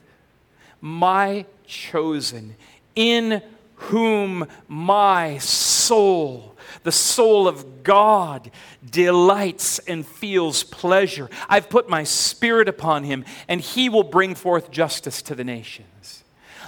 [0.80, 2.56] my chosen,
[2.94, 3.42] in
[3.76, 6.56] whom my soul
[6.86, 8.50] the soul of God
[8.88, 11.28] delights and feels pleasure.
[11.48, 16.22] I've put my spirit upon him, and he will bring forth justice to the nations.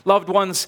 [0.04, 0.66] Loved ones,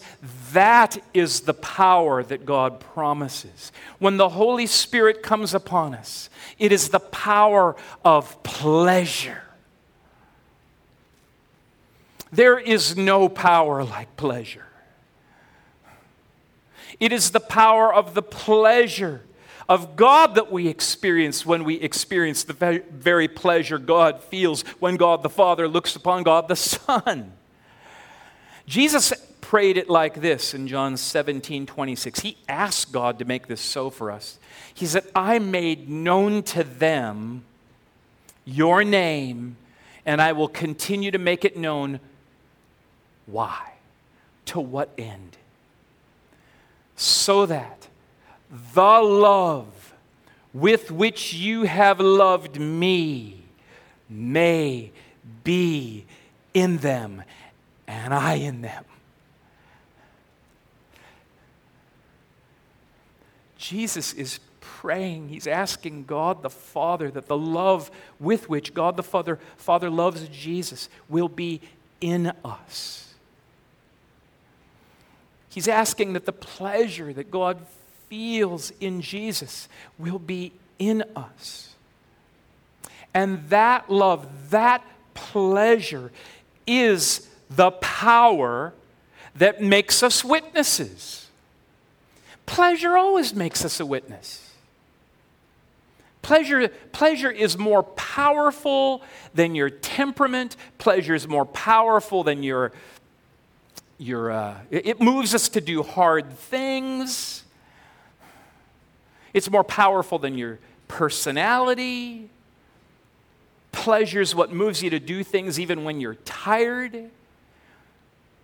[0.52, 3.72] that is the power that God promises.
[3.98, 7.74] When the Holy Spirit comes upon us, it is the power
[8.04, 9.42] of pleasure.
[12.32, 14.69] There is no power like pleasure.
[17.00, 19.22] It is the power of the pleasure
[19.68, 25.22] of God that we experience when we experience the very pleasure God feels when God
[25.22, 27.32] the Father looks upon God the Son.
[28.66, 32.20] Jesus prayed it like this in John 17 26.
[32.20, 34.38] He asked God to make this so for us.
[34.74, 37.44] He said, I made known to them
[38.44, 39.56] your name,
[40.04, 42.00] and I will continue to make it known.
[43.26, 43.74] Why?
[44.46, 45.36] To what end?
[47.00, 47.88] So that
[48.74, 49.94] the love
[50.52, 53.42] with which you have loved me
[54.06, 54.92] may
[55.42, 56.04] be
[56.52, 57.22] in them
[57.88, 58.84] and I in them.
[63.56, 69.02] Jesus is praying, he's asking God the Father that the love with which God the
[69.02, 71.62] Father, Father loves Jesus will be
[72.02, 73.09] in us.
[75.50, 77.58] He's asking that the pleasure that God
[78.08, 81.74] feels in Jesus will be in us.
[83.12, 84.84] And that love, that
[85.14, 86.12] pleasure
[86.66, 88.72] is the power
[89.34, 91.28] that makes us witnesses.
[92.46, 94.50] Pleasure always makes us a witness.
[96.22, 99.02] Pleasure, pleasure is more powerful
[99.34, 100.56] than your temperament.
[100.78, 102.72] Pleasure is more powerful than your
[104.00, 107.44] your, uh, it moves us to do hard things.
[109.34, 112.30] It's more powerful than your personality.
[113.72, 117.10] Pleasure is what moves you to do things even when you're tired.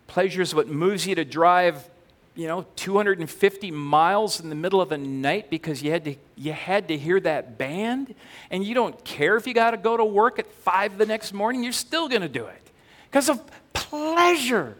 [0.07, 1.89] Pleasure is what moves you to drive,
[2.35, 6.53] you know, 250 miles in the middle of the night because you had to, you
[6.53, 8.15] had to hear that band.
[8.51, 11.33] And you don't care if you got to go to work at 5 the next
[11.33, 12.71] morning, you're still going to do it
[13.11, 13.43] because of
[13.73, 14.77] pleasure.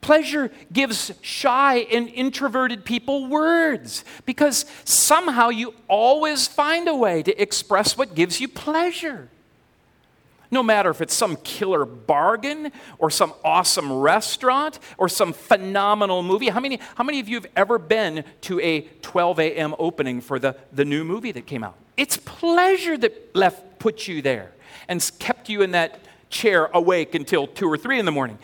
[0.00, 7.40] Pleasure gives shy and introverted people words because somehow you always find a way to
[7.40, 9.28] express what gives you pleasure.
[10.50, 16.48] No matter if it's some killer bargain or some awesome restaurant or some phenomenal movie.
[16.48, 19.74] How many, how many of you have ever been to a 12 a.m.
[19.78, 21.76] opening for the, the new movie that came out?
[21.96, 24.52] It's pleasure that left put you there
[24.88, 28.38] and kept you in that chair awake until 2 or 3 in the morning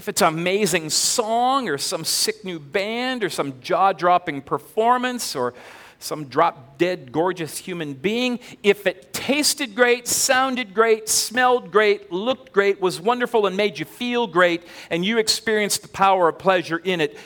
[0.00, 5.36] if it's an amazing song or some sick new band or some jaw dropping performance
[5.36, 5.52] or
[5.98, 12.50] some drop dead gorgeous human being, if it tasted great, sounded great, smelled great, looked
[12.50, 16.78] great, was wonderful, and made you feel great, and you experienced the power of pleasure
[16.78, 17.18] in it,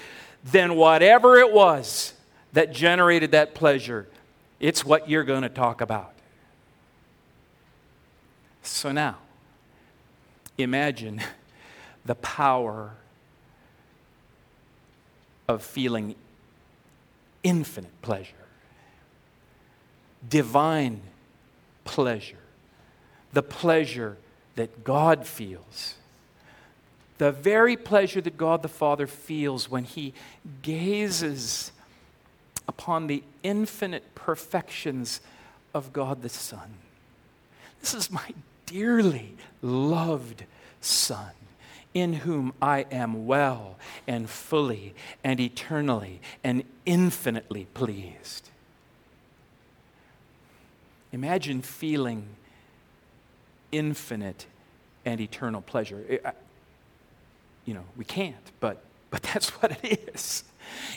[0.42, 2.12] then whatever it was
[2.54, 4.08] that generated that pleasure,
[4.58, 6.12] it's what you're going to talk about.
[8.64, 9.18] So now,
[10.58, 11.20] imagine
[12.04, 12.92] the power
[15.48, 16.14] of feeling
[17.42, 18.32] infinite pleasure,
[20.28, 21.00] divine
[21.84, 22.38] pleasure,
[23.32, 24.16] the pleasure
[24.56, 25.96] that God feels.
[27.18, 30.14] The very pleasure that God the Father feels when he
[30.62, 31.70] gazes
[32.66, 35.20] upon the infinite perfections
[35.72, 36.74] of God the Son.
[37.80, 38.30] This is my
[38.66, 40.44] dearly loved
[40.80, 41.32] Son,
[41.94, 43.76] in whom I am well
[44.06, 48.50] and fully and eternally and infinitely pleased.
[51.12, 52.26] Imagine feeling
[53.70, 54.46] infinite
[55.04, 56.04] and eternal pleasure.
[56.08, 56.32] It, I,
[57.64, 60.42] you know, we can't, but, but that's what it is.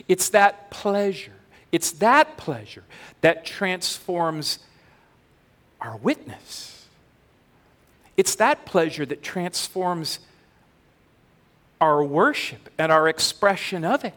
[0.07, 1.33] It's that pleasure.
[1.71, 2.83] It's that pleasure
[3.21, 4.59] that transforms
[5.79, 6.87] our witness.
[8.15, 10.19] It's that pleasure that transforms
[11.79, 14.13] our worship and our expression of it.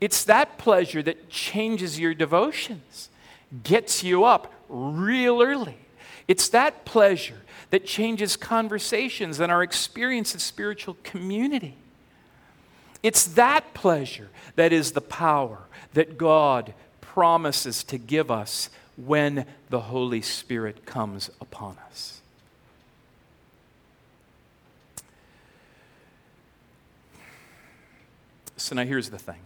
[0.00, 3.08] It's that pleasure that changes your devotions,
[3.62, 5.76] gets you up real early.
[6.26, 11.76] It's that pleasure that changes conversations and our experience of spiritual community.
[13.02, 15.58] It's that pleasure that is the power
[15.94, 22.21] that God promises to give us when the Holy Spirit comes upon us.
[28.62, 29.40] So now here's the thing.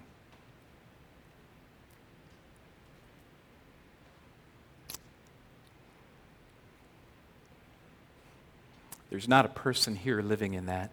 [9.09, 10.91] There's not a person here living in that.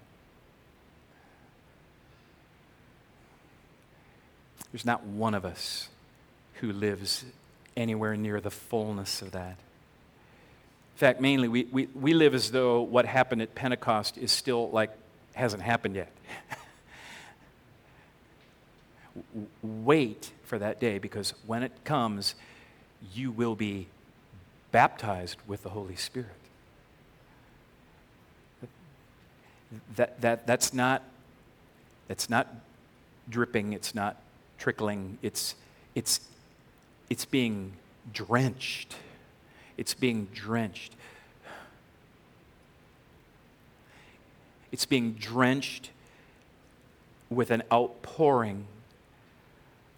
[4.71, 5.89] There's not one of us
[6.61, 7.25] who lives
[7.75, 9.57] anywhere near the fullness of that.
[9.57, 14.69] In fact, mainly, we, we, we live as though what happened at Pentecost is still
[14.69, 14.91] like
[15.33, 16.11] hasn't happened yet.
[19.61, 22.35] Wait for that day because when it comes,
[23.13, 23.87] you will be
[24.71, 26.29] baptized with the Holy Spirit.
[29.95, 31.03] That, that, that's, not,
[32.07, 32.47] that's not
[33.29, 34.17] dripping, it's not
[34.57, 35.55] trickling, it's,
[35.95, 36.19] it's
[37.13, 37.73] it's being
[38.11, 38.95] drenched.
[39.77, 40.95] It's being drenched.
[44.71, 45.91] It's being drenched
[47.29, 48.65] with an outpouring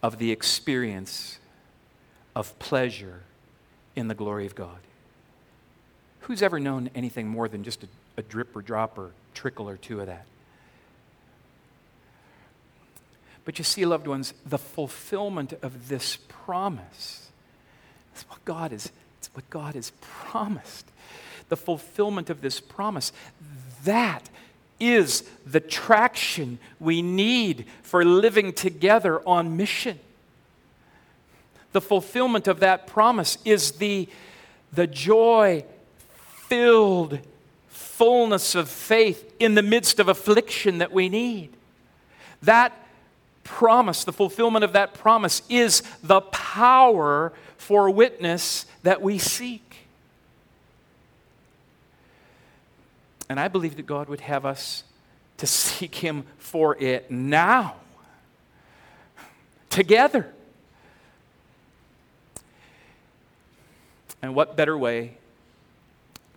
[0.05, 1.39] of the experience
[2.35, 3.23] of pleasure
[3.95, 4.77] in the glory of God.
[6.19, 7.87] Who's ever known anything more than just a,
[8.17, 10.27] a drip or drop or trickle or two of that?
[13.45, 17.31] But you see, loved ones, the fulfillment of this promise
[18.15, 20.85] is what God is, it's what God has promised.
[21.49, 23.11] The fulfillment of this promise,
[23.85, 24.29] that
[24.79, 29.99] is the traction we need for living together on mission.
[31.71, 34.07] The fulfillment of that promise is the,
[34.71, 35.65] the joy
[36.47, 37.19] filled
[37.67, 41.49] fullness of faith in the midst of affliction that we need.
[42.41, 42.73] That
[43.43, 49.84] promise, the fulfillment of that promise, is the power for witness that we seek.
[53.29, 54.83] And I believe that God would have us
[55.37, 57.75] to seek Him for it now,
[59.69, 60.31] together.
[64.21, 65.17] And what better way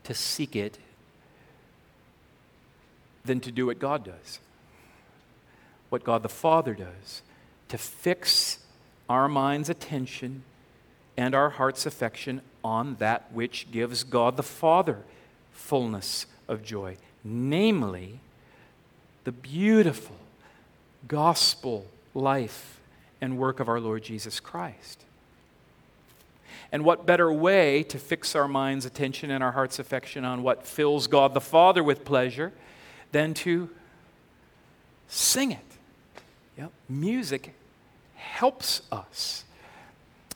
[0.05, 0.79] to seek it
[3.25, 4.41] than to do what God does?
[5.89, 7.23] what God the Father does
[7.69, 8.59] to fix
[9.09, 10.43] our mind's attention
[11.17, 14.99] and our heart's affection on that which gives God the Father
[15.51, 18.21] fullness of joy, namely
[19.25, 20.17] the beautiful
[21.07, 22.81] gospel life
[23.21, 25.05] and work of our Lord Jesus Christ.
[26.71, 30.67] And what better way to fix our mind's attention and our heart's affection on what
[30.67, 32.53] fills God the Father with pleasure
[33.13, 33.71] than to
[35.09, 35.59] sing it?
[36.59, 36.73] Yep.
[36.89, 37.55] Music
[38.17, 39.45] helps us.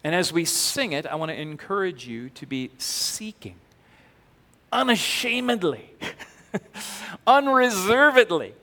[0.05, 3.57] And as we sing it, I want to encourage you to be seeking
[4.73, 5.91] unashamedly,
[7.27, 8.55] unreservedly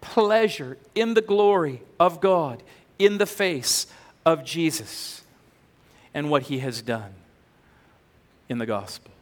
[0.00, 2.62] pleasure in the glory of God,
[2.98, 3.86] in the face
[4.24, 5.22] of Jesus
[6.14, 7.12] and what he has done
[8.48, 9.12] in the gospel.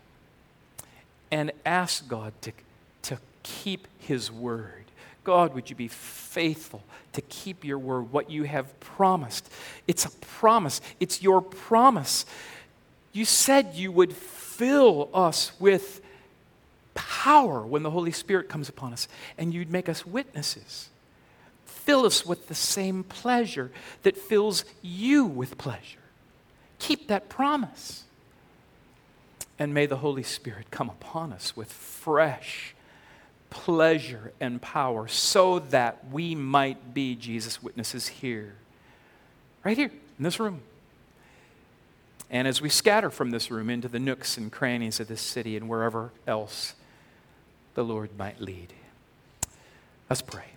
[1.30, 2.52] And ask God to,
[3.02, 4.84] to keep his word
[5.24, 6.84] God, would you be faithful
[7.14, 9.50] to keep your word, what you have promised?
[9.88, 12.26] It's a promise, it's your promise.
[13.12, 16.02] You said you would fill us with
[16.94, 20.88] power when the Holy Spirit comes upon us, and you'd make us witnesses.
[21.64, 23.70] Fill us with the same pleasure
[24.02, 26.00] that fills you with pleasure.
[26.78, 28.04] Keep that promise.
[29.58, 32.74] And may the Holy Spirit come upon us with fresh
[33.50, 38.54] pleasure and power so that we might be Jesus' witnesses here,
[39.62, 40.60] right here in this room.
[42.30, 45.56] And as we scatter from this room into the nooks and crannies of this city
[45.56, 46.74] and wherever else
[47.74, 48.72] the Lord might lead.
[50.08, 50.54] Let's pray.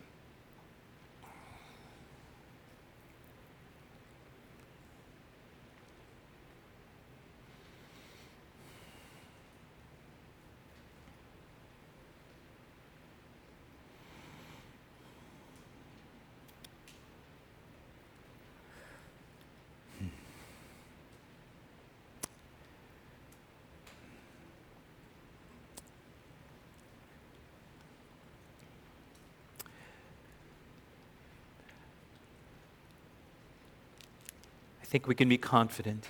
[34.89, 36.05] Think we can be confident,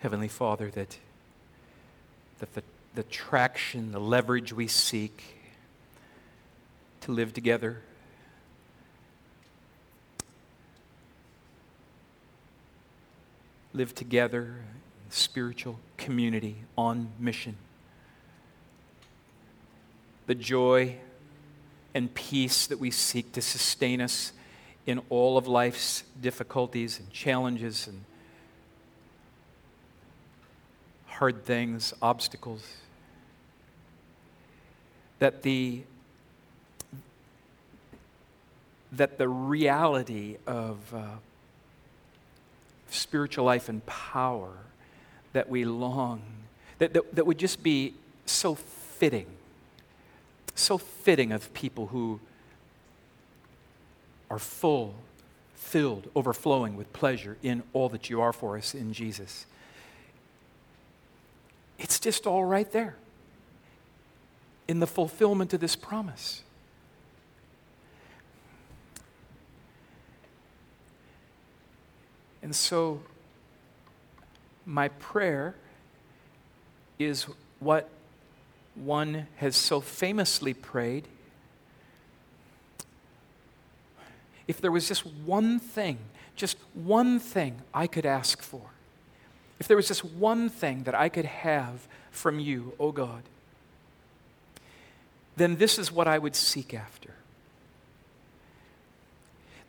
[0.00, 0.98] Heavenly Father, that,
[2.40, 2.64] that the,
[2.96, 5.22] the traction, the leverage we seek
[7.02, 7.82] to live together,
[13.72, 17.56] live together in spiritual community on mission.
[20.26, 20.96] The joy
[21.94, 24.32] and peace that we seek to sustain us
[24.90, 28.04] in all of life's difficulties and challenges and
[31.06, 32.66] hard things, obstacles.
[35.20, 35.82] That the
[38.92, 41.02] that the reality of uh,
[42.88, 44.50] spiritual life and power
[45.32, 46.22] that we long,
[46.78, 47.94] that, that, that would just be
[48.26, 49.26] so fitting,
[50.56, 52.18] so fitting of people who
[54.30, 54.94] are full,
[55.54, 59.44] filled, overflowing with pleasure in all that you are for us in Jesus.
[61.78, 62.96] It's just all right there
[64.68, 66.42] in the fulfillment of this promise.
[72.42, 73.02] And so,
[74.64, 75.56] my prayer
[76.98, 77.26] is
[77.58, 77.88] what
[78.74, 81.08] one has so famously prayed
[84.50, 85.96] if there was just one thing,
[86.34, 88.62] just one thing I could ask for,
[89.60, 93.22] if there was just one thing that I could have from you, O oh God,
[95.36, 97.14] then this is what I would seek after.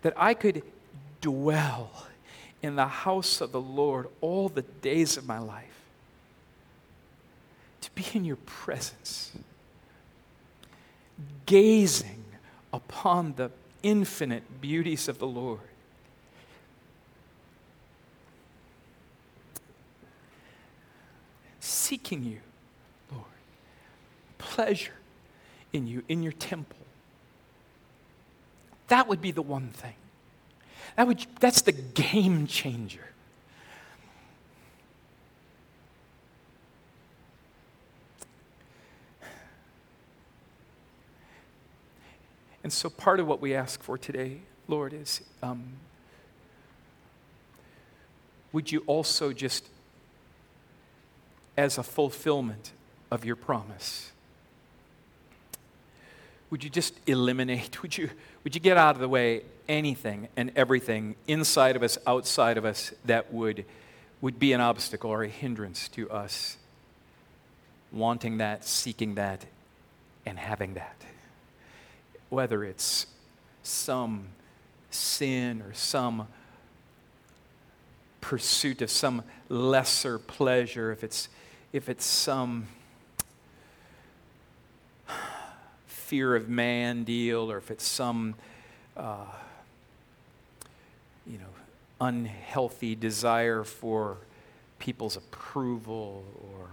[0.01, 0.63] That I could
[1.21, 2.07] dwell
[2.63, 5.67] in the house of the Lord all the days of my life.
[7.81, 9.31] To be in your presence,
[11.45, 12.23] gazing
[12.73, 13.51] upon the
[13.83, 15.59] infinite beauties of the Lord.
[21.59, 22.39] Seeking you,
[23.11, 23.25] Lord,
[24.37, 24.93] pleasure
[25.73, 26.77] in you, in your temple.
[28.87, 29.95] That would be the one thing.
[30.97, 33.10] That would, that's the game changer.
[42.63, 45.63] And so, part of what we ask for today, Lord, is um,
[48.51, 49.65] would you also just,
[51.57, 52.71] as a fulfillment
[53.09, 54.11] of your promise,
[56.49, 58.09] would you just eliminate, would you,
[58.43, 62.65] would you get out of the way anything and everything inside of us, outside of
[62.65, 63.65] us, that would,
[64.19, 66.57] would be an obstacle or a hindrance to us
[67.91, 69.45] wanting that, seeking that,
[70.25, 70.95] and having that?
[72.31, 73.07] Whether it's
[73.61, 74.29] some
[74.89, 76.27] sin or some
[78.21, 81.27] pursuit of some lesser pleasure, if it's,
[81.73, 82.67] if it's some
[85.87, 88.35] fear of man deal, or if it's some,
[88.95, 89.25] uh,
[91.27, 91.43] you know,
[91.99, 94.17] unhealthy desire for
[94.79, 96.69] people's approval, or,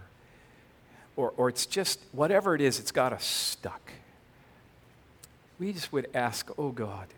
[1.17, 3.91] or, or it's just whatever it is, it's got us stuck
[5.59, 7.09] we just would ask, oh God,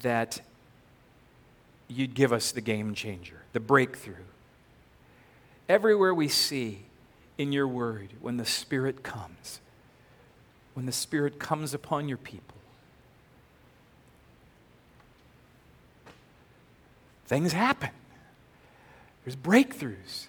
[0.00, 0.40] that
[1.88, 4.14] you'd give us the game changer, the breakthrough.
[5.68, 6.80] Everywhere we see
[7.38, 9.60] in your word, when the Spirit comes,
[10.74, 12.56] when the Spirit comes upon your people,
[17.26, 17.90] things happen.
[19.24, 20.26] There's breakthroughs,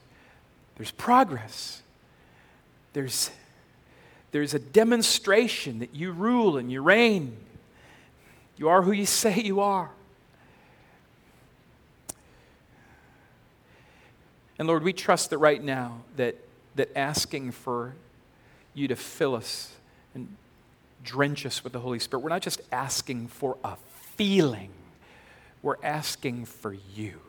[0.76, 1.82] there's progress,
[2.94, 3.32] there's
[4.34, 7.38] there's a demonstration that you rule and you reign.
[8.58, 9.92] You are who you say you are.
[14.58, 16.36] And Lord, we trust that right now that,
[16.76, 17.94] that asking for
[18.74, 19.72] you to fill us
[20.16, 20.36] and
[21.04, 23.76] drench us with the Holy Spirit, we're not just asking for a
[24.16, 24.72] feeling,
[25.62, 27.20] we're asking for you.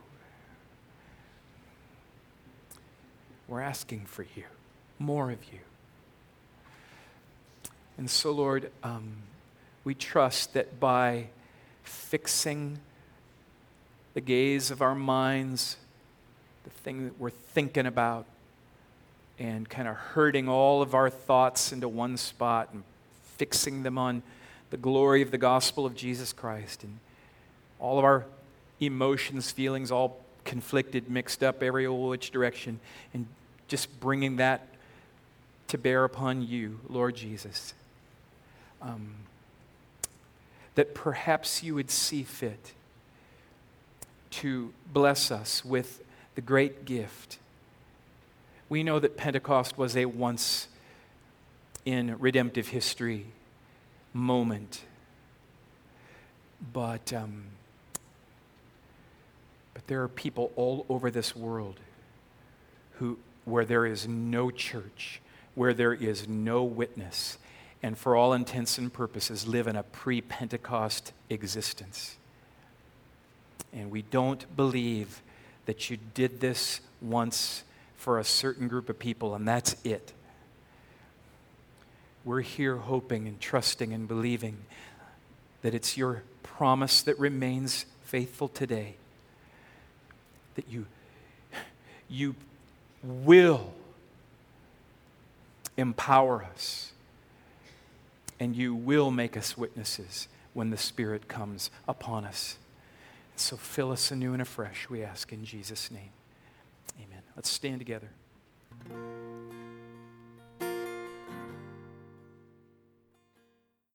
[3.46, 4.44] We're asking for you,
[4.98, 5.60] more of you.
[7.96, 9.12] And so, Lord, um,
[9.84, 11.28] we trust that by
[11.84, 12.78] fixing
[14.14, 15.76] the gaze of our minds,
[16.64, 18.26] the thing that we're thinking about,
[19.38, 22.84] and kind of herding all of our thoughts into one spot and
[23.36, 24.22] fixing them on
[24.70, 26.98] the glory of the gospel of Jesus Christ, and
[27.78, 28.24] all of our
[28.80, 32.80] emotions, feelings, all conflicted, mixed up every which direction,
[33.12, 33.26] and
[33.68, 34.66] just bringing that
[35.68, 37.74] to bear upon you, Lord Jesus.
[38.84, 39.14] Um,
[40.74, 42.72] that perhaps you would see fit
[44.30, 46.02] to bless us with
[46.34, 47.38] the great gift.
[48.68, 50.68] We know that Pentecost was a once
[51.84, 53.26] in redemptive history
[54.12, 54.82] moment.
[56.72, 57.44] But, um,
[59.74, 61.78] but there are people all over this world
[62.98, 65.20] who, where there is no church,
[65.54, 67.38] where there is no witness,
[67.84, 72.16] and for all intents and purposes live in a pre Pentecost existence.
[73.74, 75.20] And we don't believe
[75.66, 77.62] that you did this once
[77.98, 80.14] for a certain group of people, and that's it.
[82.24, 84.56] We're here hoping and trusting and believing
[85.60, 88.94] that it's your promise that remains faithful today.
[90.54, 90.86] That you,
[92.08, 92.34] you
[93.02, 93.74] will
[95.76, 96.92] empower us
[98.40, 102.58] and you will make us witnesses when the Spirit comes upon us.
[103.36, 106.10] So fill us anew and afresh, we ask in Jesus' name.
[106.98, 107.22] Amen.
[107.36, 108.10] Let's stand together.